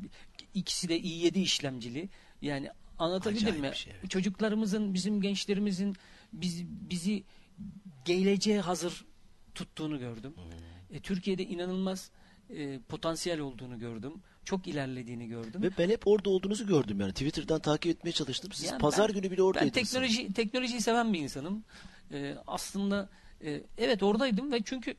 ikisi 0.54 0.88
de 0.88 1.00
i7 1.00 1.38
işlemcili. 1.38 2.08
Yani 2.42 2.70
anlatabildim 2.98 3.48
Acayip 3.48 3.64
mi? 3.64 3.76
şey, 3.76 3.92
evet. 4.00 4.10
Çocuklarımızın, 4.10 4.94
bizim 4.94 5.20
gençlerimizin 5.20 5.96
biz, 6.32 6.64
bizi 6.66 7.24
geleceğe 8.04 8.60
hazır 8.60 9.04
tuttuğunu 9.54 9.98
gördüm. 9.98 10.34
Hmm. 10.36 10.96
E, 10.96 11.00
Türkiye'de 11.00 11.42
inanılmaz 11.42 12.10
e, 12.56 12.78
potansiyel 12.88 13.40
olduğunu 13.40 13.78
gördüm. 13.78 14.12
Çok 14.44 14.66
ilerlediğini 14.66 15.28
gördüm. 15.28 15.62
Ve 15.62 15.70
ben 15.78 15.88
hep 15.90 16.06
orada 16.06 16.30
olduğunuzu 16.30 16.66
gördüm 16.66 17.00
yani. 17.00 17.12
Twitter'dan 17.12 17.60
takip 17.60 17.90
etmeye 17.92 18.12
çalıştım. 18.12 18.52
Siz 18.52 18.70
Yani 18.70 18.80
pazar 18.80 19.08
ben- 19.08 19.14
günü 19.14 19.30
bile 19.30 19.38
Ben 19.38 19.42
oradaydınız. 19.42 19.72
teknoloji 19.90 20.32
teknolojiyi 20.32 20.80
seven 20.80 21.12
bir 21.12 21.18
insanım. 21.20 21.64
E, 22.12 22.34
aslında 22.46 23.08
e, 23.44 23.60
evet 23.78 24.02
oradaydım 24.02 24.52
ve 24.52 24.62
çünkü 24.64 24.94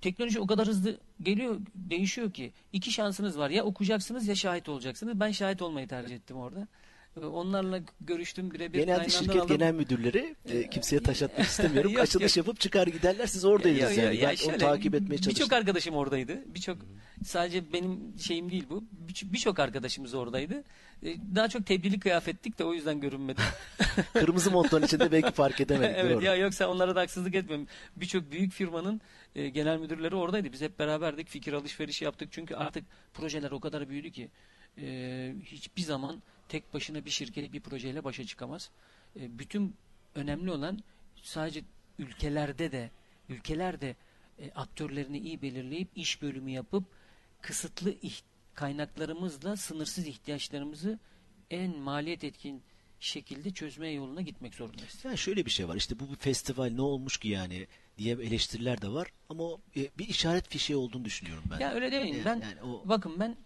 teknoloji 0.00 0.40
o 0.40 0.46
kadar 0.46 0.66
hızlı 0.68 0.98
geliyor, 1.22 1.60
değişiyor 1.74 2.32
ki 2.32 2.52
iki 2.72 2.92
şansınız 2.92 3.38
var. 3.38 3.50
Ya 3.50 3.64
okuyacaksınız 3.64 4.28
ya 4.28 4.34
şahit 4.34 4.68
olacaksınız. 4.68 5.20
Ben 5.20 5.30
şahit 5.30 5.62
olmayı 5.62 5.88
tercih 5.88 6.14
ettim 6.16 6.36
orada. 6.36 6.68
E, 7.16 7.20
Onlarla 7.26 7.80
görüştüm 8.00 8.50
birebir. 8.50 8.78
Genelde 8.78 9.08
şirket 9.08 9.36
aldım. 9.42 9.58
genel 9.58 9.74
müdürleri 9.74 10.34
e, 10.48 10.70
kimseye 10.70 11.02
taş 11.02 11.22
atmak 11.22 11.46
istemiyorum. 11.46 11.92
Yok, 11.92 12.02
Açılış 12.02 12.36
yok. 12.36 12.46
yapıp 12.46 12.60
çıkar 12.60 12.86
giderler. 12.86 13.26
Siz 13.26 13.44
oradaydınız 13.44 13.96
Ya- 13.96 14.04
ya- 14.04 14.12
yani. 14.12 14.16
ya 14.20 14.28
ben 14.30 14.34
şöyle, 14.34 14.52
onu 14.52 14.58
takip 14.58 14.94
etmeye 14.94 15.16
çalıştım. 15.18 15.30
Birçok 15.34 15.52
arkadaşım 15.52 15.94
oradaydı. 15.94 16.38
Birçok 16.54 16.78
sadece 17.24 17.72
benim 17.72 18.00
şeyim 18.20 18.50
değil 18.50 18.64
bu. 18.70 18.84
Birçok 19.22 19.58
arkadaşımız 19.58 20.14
oradaydı. 20.14 20.64
E, 21.02 21.16
Daha 21.34 21.48
çok 21.48 21.66
tebdili 21.66 22.00
kıyafettik 22.00 22.58
de 22.58 22.64
o 22.64 22.74
yüzden 22.74 23.00
görünmedi. 23.00 23.40
Kırmızı 24.12 24.50
montların 24.50 24.86
içinde 24.86 25.12
belki 25.12 25.30
fark 25.30 25.60
edemedik. 25.60 25.96
evet 25.98 26.14
doğru. 26.16 26.24
ya 26.24 26.36
yoksa 26.36 26.68
onlara 26.68 26.96
da 26.96 27.00
haksızlık 27.00 27.34
etmiyorum. 27.34 27.66
Birçok 27.96 28.32
büyük 28.32 28.52
firmanın 28.52 29.00
e, 29.34 29.48
genel 29.48 29.78
müdürleri 29.78 30.14
oradaydı. 30.14 30.52
Biz 30.52 30.60
hep 30.60 30.78
beraberdik. 30.78 31.28
Fikir 31.28 31.52
alışverişi 31.52 32.04
yaptık. 32.04 32.28
Çünkü 32.32 32.54
artık 32.54 32.84
projeler 33.14 33.50
o 33.50 33.60
kadar 33.60 33.88
büyüdü 33.88 34.10
ki 34.10 34.28
e, 34.78 35.34
hiçbir 35.44 35.82
zaman 35.82 36.22
tek 36.48 36.74
başına 36.74 37.04
bir 37.04 37.10
şirket 37.10 37.52
bir 37.52 37.60
projeyle 37.60 38.04
başa 38.04 38.24
çıkamaz. 38.24 38.70
E, 39.16 39.38
bütün 39.38 39.76
önemli 40.14 40.50
olan 40.50 40.78
sadece 41.22 41.62
ülkelerde 41.98 42.72
de 42.72 42.90
ülkeler 43.28 43.80
de 43.80 43.96
e, 44.38 44.50
aktörlerini 44.50 45.18
iyi 45.18 45.42
belirleyip 45.42 45.88
iş 45.96 46.22
bölümü 46.22 46.50
yapıp 46.50 46.84
kısıtlı 47.40 47.94
kaynaklarımızla 48.54 49.56
sınırsız 49.56 50.06
ihtiyaçlarımızı 50.06 50.98
en 51.50 51.78
maliyet 51.78 52.24
etkin 52.24 52.62
şekilde 53.00 53.50
çözmeye 53.50 53.92
yoluna 53.94 54.20
gitmek 54.20 54.54
zorundayız. 54.54 55.04
Yani 55.04 55.18
şöyle 55.18 55.46
bir 55.46 55.50
şey 55.50 55.68
var. 55.68 55.76
İşte 55.76 55.98
bu 56.00 56.10
bir 56.10 56.16
festival 56.16 56.70
ne 56.70 56.82
olmuş 56.82 57.18
ki 57.18 57.28
yani 57.28 57.66
diye 57.98 58.14
eleştiriler 58.14 58.82
de 58.82 58.88
var. 58.88 59.08
Ama 59.28 59.42
o, 59.42 59.60
e, 59.76 59.88
bir 59.98 60.08
işaret 60.08 60.48
fişeği 60.48 60.76
olduğunu 60.76 61.04
düşünüyorum 61.04 61.44
ben. 61.50 61.58
Ya 61.58 61.72
öyle 61.72 61.92
demeyin. 61.92 62.14
Yani- 62.14 62.24
Ben 62.24 62.40
yani 62.40 62.62
o- 62.62 62.82
bakın 62.88 63.20
ben 63.20 63.36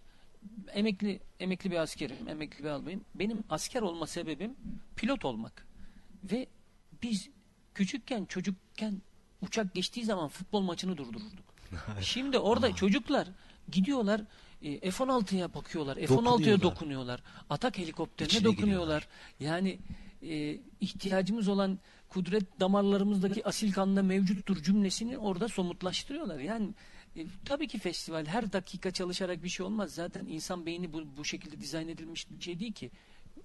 emekli 0.73 1.19
emekli 1.39 1.71
bir 1.71 1.77
askerim, 1.77 2.27
emekli 2.27 2.63
bir 2.63 2.69
albayım. 2.69 3.05
Benim 3.15 3.43
asker 3.49 3.81
olma 3.81 4.07
sebebim 4.07 4.55
pilot 4.95 5.25
olmak. 5.25 5.67
Ve 6.23 6.47
biz 7.03 7.29
küçükken, 7.73 8.25
çocukken 8.25 9.01
uçak 9.41 9.73
geçtiği 9.73 10.05
zaman 10.05 10.27
futbol 10.27 10.61
maçını 10.61 10.97
durdururduk. 10.97 11.45
Şimdi 12.01 12.37
orada 12.37 12.75
çocuklar 12.75 13.27
gidiyorlar 13.71 14.21
e, 14.61 14.91
F-16'ya 14.91 15.53
bakıyorlar. 15.53 15.95
F-16'ya 15.95 16.61
Dokunuyorlar. 16.61 17.23
Atak 17.49 17.77
helikopterine 17.77 18.27
İçine 18.27 18.43
dokunuyorlar. 18.43 19.07
Yani 19.39 19.79
e, 20.21 20.59
ihtiyacımız 20.81 21.47
olan 21.47 21.79
kudret 22.09 22.59
damarlarımızdaki 22.59 23.47
asil 23.47 23.73
kanla 23.73 24.03
mevcuttur 24.03 24.63
cümlesini 24.63 25.17
orada 25.17 25.47
somutlaştırıyorlar. 25.47 26.39
Yani 26.39 26.69
e, 27.17 27.25
tabii 27.45 27.67
ki 27.67 27.79
festival 27.79 28.25
her 28.25 28.53
dakika 28.53 28.91
çalışarak 28.91 29.43
bir 29.43 29.49
şey 29.49 29.65
olmaz. 29.65 29.93
Zaten 29.93 30.25
insan 30.25 30.65
beyni 30.65 30.93
bu, 30.93 31.03
bu 31.17 31.25
şekilde 31.25 31.61
dizayn 31.61 31.87
edilmiş 31.87 32.27
bir 32.31 32.43
şey 32.43 32.59
değil 32.59 32.73
ki. 32.73 32.91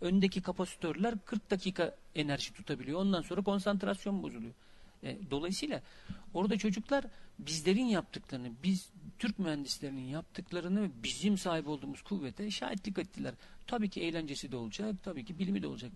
Öndeki 0.00 0.42
kapasitörler 0.42 1.14
40 1.24 1.50
dakika 1.50 1.96
enerji 2.14 2.52
tutabiliyor. 2.52 3.00
Ondan 3.00 3.22
sonra 3.22 3.42
konsantrasyon 3.42 4.22
bozuluyor. 4.22 4.52
E, 5.02 5.16
dolayısıyla 5.30 5.82
orada 6.34 6.58
çocuklar 6.58 7.04
bizlerin 7.38 7.84
yaptıklarını, 7.84 8.52
biz 8.62 8.88
Türk 9.18 9.38
mühendislerinin 9.38 10.08
yaptıklarını 10.08 10.90
bizim 11.02 11.38
sahip 11.38 11.68
olduğumuz 11.68 12.02
kuvvete 12.02 12.50
şahitlik 12.50 12.98
ettiler. 12.98 13.34
Tabii 13.66 13.88
ki 13.88 14.00
eğlencesi 14.00 14.52
de 14.52 14.56
olacak, 14.56 14.94
tabii 15.02 15.24
ki 15.24 15.38
bilimi 15.38 15.62
de 15.62 15.66
olacak. 15.66 15.92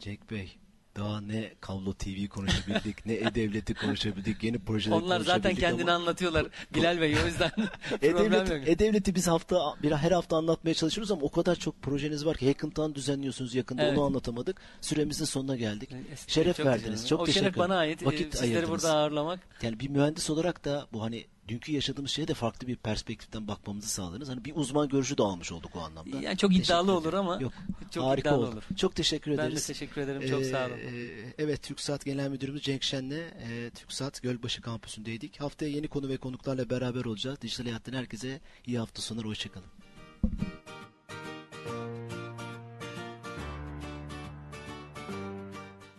Cenk 0.00 0.30
Bey 0.30 0.56
Daha 0.96 1.20
ne 1.20 1.52
kablo 1.60 1.92
TV 1.94 2.28
konuşabildik, 2.28 3.06
ne 3.06 3.12
e-devleti 3.14 3.74
konuşabildik, 3.74 4.42
yeni 4.42 4.58
projeler 4.58 4.96
Onlar 4.96 5.20
zaten 5.20 5.42
konuşabildik 5.42 5.60
kendini 5.60 5.92
ama 5.92 6.02
anlatıyorlar 6.02 6.46
Bilal 6.74 7.00
Bey 7.00 7.16
o 7.24 7.26
yüzden 7.26 7.50
e-devleti, 8.02 8.70
e-devleti 8.70 9.14
biz 9.14 9.26
hafta 9.26 9.74
bir 9.82 9.92
her 9.92 10.10
hafta 10.12 10.36
anlatmaya 10.36 10.74
çalışıyoruz 10.74 11.10
ama 11.10 11.22
o 11.22 11.30
kadar 11.30 11.54
çok 11.56 11.82
projeniz 11.82 12.26
var 12.26 12.36
ki 12.36 12.46
Hackathon 12.46 12.94
düzenliyorsunuz 12.94 13.54
yakında 13.54 13.82
Evet. 13.82 13.98
onu 13.98 14.04
anlatamadık. 14.06 14.60
Süremizin 14.80 15.24
sonuna 15.24 15.56
geldik. 15.56 15.90
Şeref 16.26 16.56
çok 16.56 16.66
verdiniz. 16.66 17.08
Çok 17.08 17.20
o 17.20 17.24
teşekkür 17.24 17.44
şeref 17.46 17.58
bana 17.58 17.84
ederim. 17.84 17.90
ait. 17.90 18.02
Ee, 18.02 18.06
Vakit 18.06 18.32
Sizleri 18.32 18.50
ayırdınız. 18.50 18.70
burada 18.70 18.96
ağırlamak. 18.96 19.40
Yani 19.62 19.80
bir 19.80 19.88
mühendis 19.88 20.30
olarak 20.30 20.64
da 20.64 20.86
bu 20.92 21.02
hani 21.02 21.26
dünkü 21.48 21.72
yaşadığımız 21.72 22.10
şeye 22.10 22.28
de 22.28 22.34
farklı 22.34 22.66
bir 22.68 22.76
perspektiften 22.76 23.48
bakmamızı 23.48 23.88
sağladınız. 23.88 24.28
Hani 24.28 24.44
bir 24.44 24.52
uzman 24.56 24.88
görüşü 24.88 25.18
de 25.18 25.22
almış 25.22 25.52
olduk 25.52 25.76
o 25.76 25.80
anlamda. 25.80 26.16
Yani 26.20 26.36
çok 26.36 26.50
Teşekkür 26.50 26.64
iddialı 26.66 26.84
ederim. 26.92 26.98
olur 26.98 27.12
ama 27.12 27.38
Yok. 27.40 27.52
çok 27.90 28.04
harika 28.04 28.28
iddialı 28.28 28.42
oldu. 28.46 28.50
olur. 28.54 28.62
Çok 28.76 28.94
teşekkür 28.94 29.30
Ben 29.30 29.38
de 29.38 29.42
ederiz. 29.42 29.66
teşekkür 29.66 30.00
ederim. 30.00 30.28
Çok 30.30 30.44
sağ 30.44 30.66
olun. 30.66 30.76
Ee, 30.76 31.34
evet 31.38 31.62
TürkSat 31.62 32.04
Genel 32.04 32.28
Müdürümüz 32.28 32.62
Cenk 32.62 32.82
Şen'le 32.82 33.10
e, 33.12 33.70
TürkSat 33.74 34.22
Gölbaşı 34.22 34.62
Kampüsü'ndeydik. 34.62 35.40
Haftaya 35.40 35.70
yeni 35.70 35.88
konu 35.88 36.08
ve 36.08 36.16
konuklarla 36.16 36.70
beraber 36.70 37.04
olacağız. 37.04 37.40
Dijital 37.42 37.64
Hayat'tan 37.64 37.92
herkese 37.92 38.40
iyi 38.66 38.78
hafta 38.78 39.02
sonları. 39.02 39.28
Hoşçakalın. 39.28 39.66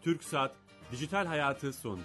TürkSat 0.03 0.55
Dijital 0.91 1.25
Hayatı 1.25 1.73
sondu. 1.73 2.03